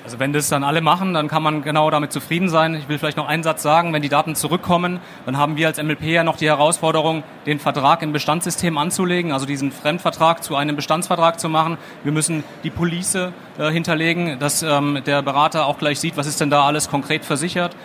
Also 0.03 0.19
wenn 0.19 0.33
das 0.33 0.49
dann 0.49 0.63
alle 0.63 0.81
machen, 0.81 1.13
dann 1.13 1.27
kann 1.27 1.43
man 1.43 1.61
genau 1.61 1.91
damit 1.91 2.11
zufrieden 2.11 2.49
sein. 2.49 2.73
Ich 2.73 2.89
will 2.89 2.97
vielleicht 2.97 3.17
noch 3.17 3.27
einen 3.27 3.43
Satz 3.43 3.61
sagen, 3.61 3.93
wenn 3.93 4.01
die 4.01 4.09
Daten 4.09 4.35
zurückkommen, 4.35 4.99
dann 5.25 5.37
haben 5.37 5.57
wir 5.57 5.67
als 5.67 5.81
MLP 5.81 6.03
ja 6.03 6.23
noch 6.23 6.37
die 6.37 6.47
Herausforderung, 6.47 7.23
den 7.45 7.59
Vertrag 7.59 8.01
im 8.01 8.11
Bestandssystem 8.11 8.77
anzulegen, 8.79 9.31
also 9.31 9.45
diesen 9.45 9.71
Fremdvertrag 9.71 10.43
zu 10.43 10.55
einem 10.55 10.75
Bestandsvertrag 10.75 11.39
zu 11.39 11.49
machen. 11.49 11.77
Wir 12.03 12.11
müssen 12.11 12.43
die 12.63 12.71
Police 12.71 13.15
äh, 13.15 13.31
hinterlegen, 13.71 14.39
dass 14.39 14.63
ähm, 14.63 15.01
der 15.05 15.21
Berater 15.21 15.67
auch 15.67 15.77
gleich 15.77 15.99
sieht, 15.99 16.17
was 16.17 16.25
ist 16.25 16.41
denn 16.41 16.49
da 16.49 16.65
alles 16.65 16.89
konkret 16.89 17.23
versichert. 17.23 17.75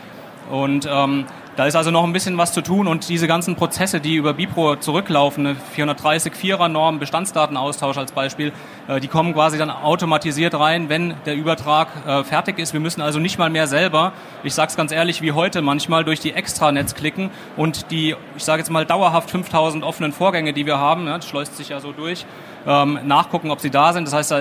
Und 0.51 0.89
ähm, 0.91 1.27
da 1.57 1.65
ist 1.65 1.75
also 1.75 1.91
noch 1.91 2.05
ein 2.05 2.13
bisschen 2.13 2.37
was 2.37 2.53
zu 2.53 2.61
tun 2.61 2.87
und 2.87 3.09
diese 3.09 3.27
ganzen 3.27 3.57
Prozesse, 3.57 4.01
die 4.01 4.15
über 4.15 4.35
Bipro 4.35 4.77
zurücklaufen, 4.77 5.47
eine 5.47 5.57
430-4er-Norm, 5.75 6.99
Bestandsdatenaustausch 6.99 7.97
als 7.97 8.13
Beispiel, 8.13 8.53
äh, 8.89 9.01
die 9.01 9.09
kommen 9.09 9.33
quasi 9.33 9.57
dann 9.57 9.71
automatisiert 9.71 10.55
rein, 10.55 10.89
wenn 10.91 11.15
der 11.25 11.35
Übertrag 11.35 11.89
äh, 12.07 12.25
fertig 12.25 12.59
ist. 12.59 12.75
Wir 12.75 12.81
müssen 12.81 13.01
also 13.01 13.19
nicht 13.19 13.39
mal 13.39 13.49
mehr 13.49 13.67
selber, 13.67 14.13
ich 14.45 14.55
sage 14.55 14.69
es 14.69 14.77
ganz 14.77 14.93
ehrlich, 14.93 15.23
wie 15.23 15.33
heute 15.33 15.63
manchmal 15.63 16.05
durch 16.05 16.21
die 16.21 16.33
Extranetz 16.33 16.95
klicken 16.95 17.31
und 17.57 17.91
die, 17.91 18.15
ich 18.37 18.45
sage 18.45 18.61
jetzt 18.61 18.71
mal 18.71 18.85
dauerhaft 18.85 19.31
5000 19.31 19.83
offenen 19.83 20.13
Vorgänge, 20.13 20.53
die 20.53 20.67
wir 20.67 20.79
haben, 20.79 21.07
ja, 21.07 21.17
das 21.17 21.27
schleust 21.27 21.57
sich 21.57 21.71
ja 21.71 21.81
so 21.81 21.93
durch, 21.93 22.27
ähm, 22.67 22.99
nachgucken, 23.05 23.51
ob 23.51 23.61
sie 23.61 23.71
da 23.71 23.95
sind. 23.95 24.07
Das 24.07 24.13
heißt, 24.13 24.31
da 24.31 24.41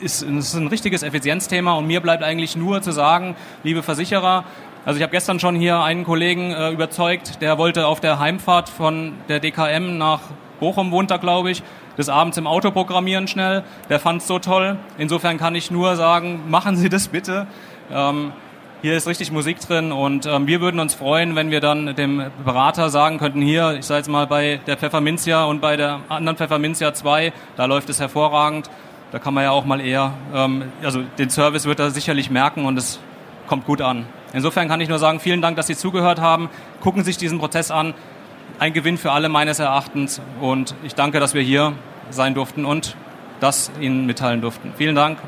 ist, 0.00 0.22
ist 0.22 0.54
ein 0.54 0.66
richtiges 0.66 1.02
Effizienzthema 1.02 1.74
und 1.74 1.86
mir 1.86 2.00
bleibt 2.00 2.22
eigentlich 2.22 2.56
nur 2.56 2.82
zu 2.82 2.92
sagen, 2.92 3.36
liebe 3.62 3.82
Versicherer, 3.82 4.44
also 4.84 4.96
ich 4.96 5.02
habe 5.02 5.12
gestern 5.12 5.38
schon 5.40 5.56
hier 5.56 5.80
einen 5.80 6.04
Kollegen 6.04 6.52
äh, 6.52 6.70
überzeugt, 6.70 7.42
der 7.42 7.58
wollte 7.58 7.86
auf 7.86 8.00
der 8.00 8.18
Heimfahrt 8.18 8.68
von 8.68 9.12
der 9.28 9.38
DKM 9.38 9.98
nach 9.98 10.20
Bochum 10.58 10.90
wohnt 10.90 11.10
da, 11.10 11.16
glaube 11.16 11.50
ich, 11.50 11.62
des 11.98 12.08
Abends 12.08 12.38
im 12.38 12.46
Auto 12.46 12.70
programmieren 12.70 13.26
schnell. 13.26 13.64
Der 13.88 13.98
fand 13.98 14.22
es 14.22 14.28
so 14.28 14.38
toll. 14.38 14.78
Insofern 14.98 15.38
kann 15.38 15.54
ich 15.54 15.70
nur 15.70 15.96
sagen, 15.96 16.42
machen 16.48 16.76
Sie 16.76 16.88
das 16.88 17.08
bitte. 17.08 17.46
Ähm, 17.90 18.32
hier 18.82 18.96
ist 18.96 19.06
richtig 19.06 19.30
Musik 19.30 19.60
drin 19.60 19.92
und 19.92 20.24
ähm, 20.24 20.46
wir 20.46 20.62
würden 20.62 20.80
uns 20.80 20.94
freuen, 20.94 21.36
wenn 21.36 21.50
wir 21.50 21.60
dann 21.60 21.94
dem 21.96 22.30
Berater 22.46 22.88
sagen 22.88 23.18
könnten, 23.18 23.42
hier, 23.42 23.74
ich 23.78 23.84
sage 23.84 23.98
jetzt 23.98 24.08
mal 24.08 24.26
bei 24.26 24.58
der 24.66 24.78
Pfefferminzia 24.78 25.44
und 25.44 25.60
bei 25.60 25.76
der 25.76 26.00
anderen 26.08 26.38
Pfefferminzia 26.38 26.94
2, 26.94 27.34
da 27.56 27.66
läuft 27.66 27.90
es 27.90 28.00
hervorragend. 28.00 28.70
Da 29.12 29.18
kann 29.18 29.34
man 29.34 29.44
ja 29.44 29.50
auch 29.50 29.66
mal 29.66 29.82
eher, 29.82 30.14
ähm, 30.34 30.72
also 30.82 31.02
den 31.18 31.28
Service 31.28 31.66
wird 31.66 31.80
er 31.80 31.90
sicherlich 31.90 32.30
merken 32.30 32.64
und 32.64 32.78
es 32.78 33.00
kommt 33.46 33.66
gut 33.66 33.82
an. 33.82 34.06
Insofern 34.32 34.68
kann 34.68 34.80
ich 34.80 34.88
nur 34.88 34.98
sagen, 34.98 35.20
vielen 35.20 35.42
Dank, 35.42 35.56
dass 35.56 35.66
Sie 35.66 35.76
zugehört 35.76 36.20
haben. 36.20 36.48
Gucken 36.80 37.02
Sie 37.02 37.10
sich 37.10 37.18
diesen 37.18 37.38
Prozess 37.38 37.70
an. 37.70 37.94
Ein 38.58 38.72
Gewinn 38.72 38.98
für 38.98 39.12
alle 39.12 39.28
meines 39.28 39.58
Erachtens. 39.58 40.20
Und 40.40 40.74
ich 40.84 40.94
danke, 40.94 41.18
dass 41.18 41.34
wir 41.34 41.42
hier 41.42 41.72
sein 42.10 42.34
durften 42.34 42.64
und 42.64 42.96
das 43.40 43.70
Ihnen 43.80 44.06
mitteilen 44.06 44.40
durften. 44.40 44.72
Vielen 44.76 44.94
Dank. 44.94 45.18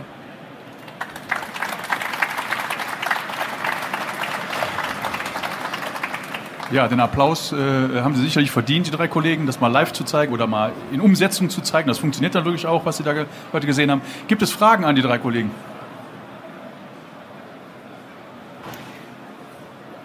Ja, 6.71 6.89
den 6.89 7.01
Applaus 7.01 7.53
äh, 7.53 7.57
haben 8.01 8.15
Sie 8.15 8.23
sicherlich 8.23 8.51
verdient, 8.51 8.87
die 8.87 8.91
drei 8.91 9.07
Kollegen, 9.07 9.47
das 9.47 9.61
mal 9.61 9.69
live 9.69 9.93
zu 9.93 10.05
zeigen 10.05 10.33
oder 10.33 10.47
mal 10.47 10.73
in 10.91 11.03
Umsetzung 11.03 11.51
zu 11.51 11.61
zeigen. 11.61 11.87
Das 11.89 11.99
funktioniert 11.99 12.35
dann 12.35 12.47
wirklich 12.47 12.67
auch, 12.67 12.87
was 12.87 12.97
Sie 12.97 13.03
da 13.03 13.13
heute 13.53 13.67
gesehen 13.67 13.91
haben. 13.91 14.01
Gibt 14.27 14.41
es 14.41 14.53
Fragen 14.53 14.87
an 14.87 14.97
die 14.97 15.03
drei 15.03 15.19
Kollegen? 15.19 15.51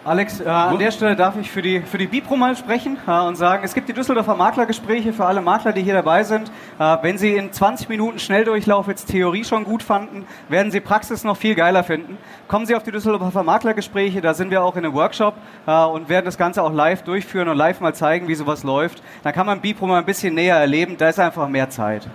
Alex, 0.07 0.39
äh, 0.39 0.47
an 0.47 0.79
der 0.79 0.91
Stelle 0.91 1.17
darf 1.17 1.35
ich 1.37 1.51
für 1.51 1.61
die, 1.61 1.81
für 1.81 1.97
die 1.97 2.07
Bipro 2.07 2.37
mal 2.37 2.55
sprechen 2.55 2.95
äh, 3.05 3.11
und 3.11 3.35
sagen, 3.35 3.65
es 3.65 3.73
gibt 3.73 3.89
die 3.89 3.93
Düsseldorfer 3.93 4.37
Maklergespräche 4.37 5.11
für 5.11 5.25
alle 5.25 5.41
Makler, 5.41 5.73
die 5.73 5.83
hier 5.83 5.95
dabei 5.95 6.23
sind. 6.23 6.49
Äh, 6.79 6.95
wenn 7.01 7.17
Sie 7.17 7.35
in 7.35 7.51
20 7.51 7.89
Minuten 7.89 8.17
Schnelldurchlauf 8.17 8.87
jetzt 8.87 9.09
Theorie 9.09 9.43
schon 9.43 9.65
gut 9.65 9.83
fanden, 9.83 10.25
werden 10.47 10.71
Sie 10.71 10.79
Praxis 10.79 11.25
noch 11.25 11.35
viel 11.35 11.55
geiler 11.55 11.83
finden. 11.83 12.17
Kommen 12.47 12.65
Sie 12.65 12.73
auf 12.73 12.83
die 12.83 12.91
Düsseldorfer 12.93 13.43
Maklergespräche, 13.43 14.21
da 14.21 14.33
sind 14.33 14.49
wir 14.49 14.63
auch 14.63 14.77
in 14.77 14.85
einem 14.85 14.93
Workshop 14.93 15.33
äh, 15.65 15.83
und 15.83 16.07
werden 16.07 16.23
das 16.23 16.37
Ganze 16.37 16.63
auch 16.63 16.71
live 16.71 17.01
durchführen 17.01 17.49
und 17.49 17.57
live 17.57 17.81
mal 17.81 17.93
zeigen, 17.93 18.29
wie 18.29 18.35
sowas 18.35 18.63
läuft. 18.63 19.03
Dann 19.23 19.33
kann 19.33 19.45
man 19.45 19.59
Bipro 19.59 19.87
mal 19.87 19.99
ein 19.99 20.05
bisschen 20.05 20.35
näher 20.35 20.55
erleben, 20.55 20.95
da 20.97 21.09
ist 21.09 21.19
einfach 21.19 21.49
mehr 21.49 21.69
Zeit. 21.69 22.07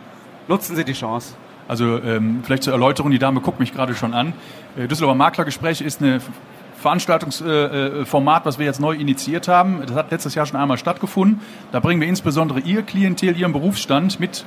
Nutzen 0.48 0.76
Sie 0.76 0.84
die 0.84 0.94
Chance. 0.94 1.34
Also 1.68 1.98
ähm, 2.02 2.40
vielleicht 2.42 2.62
zur 2.62 2.72
Erläuterung, 2.72 3.10
die 3.10 3.18
Dame 3.18 3.42
guckt 3.42 3.60
mich 3.60 3.74
gerade 3.74 3.94
schon 3.94 4.14
an. 4.14 4.32
Äh, 4.78 4.88
Düsseldorfer 4.88 5.14
Maklergespräche 5.14 5.84
ist 5.84 6.00
eine 6.00 6.20
Veranstaltungsformat, 6.82 8.44
was 8.44 8.58
wir 8.58 8.66
jetzt 8.66 8.80
neu 8.80 8.94
initiiert 8.94 9.48
haben. 9.48 9.82
Das 9.86 9.94
hat 9.96 10.10
letztes 10.10 10.34
Jahr 10.34 10.46
schon 10.46 10.58
einmal 10.58 10.78
stattgefunden. 10.78 11.40
Da 11.70 11.80
bringen 11.80 12.00
wir 12.00 12.08
insbesondere 12.08 12.60
Ihr 12.60 12.82
Klientel, 12.82 13.36
Ihren 13.36 13.52
Berufsstand 13.52 14.20
mit 14.20 14.44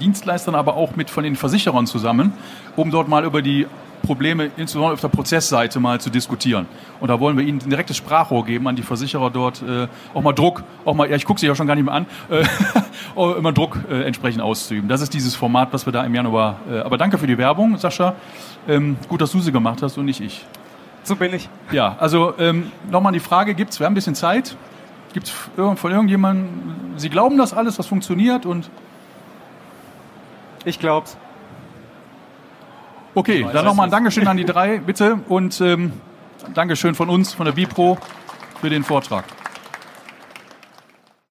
Dienstleistern, 0.00 0.54
aber 0.54 0.76
auch 0.76 0.96
mit 0.96 1.10
von 1.10 1.24
den 1.24 1.36
Versicherern 1.36 1.86
zusammen, 1.86 2.32
um 2.76 2.90
dort 2.90 3.08
mal 3.08 3.24
über 3.24 3.40
die 3.40 3.66
Probleme, 4.02 4.50
insbesondere 4.56 4.94
auf 4.94 5.00
der 5.00 5.08
Prozessseite, 5.08 5.80
mal 5.80 6.00
zu 6.00 6.10
diskutieren. 6.10 6.66
Und 7.00 7.08
da 7.08 7.20
wollen 7.20 7.36
wir 7.36 7.44
Ihnen 7.44 7.60
ein 7.60 7.70
direktes 7.70 7.96
Sprachrohr 7.96 8.44
geben 8.44 8.68
an 8.68 8.76
die 8.76 8.82
Versicherer 8.82 9.30
dort, 9.30 9.62
äh, 9.62 9.88
auch 10.14 10.22
mal 10.22 10.32
Druck, 10.32 10.62
auch 10.84 10.94
mal, 10.94 11.10
ja, 11.10 11.16
ich 11.16 11.24
gucke 11.24 11.40
Sie 11.40 11.46
ja 11.46 11.54
schon 11.54 11.66
gar 11.66 11.74
nicht 11.74 11.84
mehr 11.84 11.94
an, 11.94 12.06
äh, 12.30 12.44
immer 13.38 13.52
Druck 13.52 13.78
äh, 13.90 14.02
entsprechend 14.04 14.40
auszuüben. 14.40 14.88
Das 14.88 15.00
ist 15.00 15.14
dieses 15.14 15.34
Format, 15.34 15.72
was 15.72 15.86
wir 15.86 15.92
da 15.92 16.04
im 16.04 16.14
Januar. 16.14 16.60
Äh, 16.70 16.78
aber 16.80 16.96
danke 16.96 17.18
für 17.18 17.26
die 17.26 17.38
Werbung, 17.38 17.76
Sascha. 17.76 18.14
Ähm, 18.68 18.96
gut, 19.08 19.20
dass 19.20 19.32
du 19.32 19.40
sie 19.40 19.52
gemacht 19.52 19.82
hast 19.82 19.98
und 19.98 20.04
nicht 20.04 20.20
ich. 20.20 20.44
So 21.08 21.16
bin 21.16 21.32
ich. 21.32 21.48
Ja, 21.72 21.96
also 21.98 22.34
ähm, 22.38 22.70
nochmal 22.90 23.12
die 23.14 23.20
Frage, 23.20 23.54
gibt 23.54 23.70
es, 23.70 23.80
wir 23.80 23.86
haben 23.86 23.92
ein 23.92 23.94
bisschen 23.94 24.14
Zeit, 24.14 24.56
gibt 25.14 25.28
es 25.28 25.32
von 25.80 25.90
irgendjemandem, 25.90 26.48
Sie 26.98 27.08
glauben 27.08 27.38
das 27.38 27.54
alles, 27.54 27.78
was 27.78 27.86
funktioniert 27.86 28.44
und... 28.44 28.68
Ich 30.66 30.78
glaub's. 30.78 31.16
Okay, 33.14 33.46
dann 33.50 33.64
nochmal 33.64 33.86
ein 33.86 33.90
Dankeschön 33.90 34.28
an 34.28 34.36
die 34.36 34.44
drei, 34.46 34.80
bitte. 34.80 35.18
Und 35.28 35.60
ähm, 35.62 35.92
Dankeschön 36.52 36.94
von 36.94 37.08
uns, 37.08 37.32
von 37.32 37.46
der 37.46 37.52
Bipro, 37.52 37.96
für 38.60 38.68
den 38.68 38.84
Vortrag. 38.84 39.24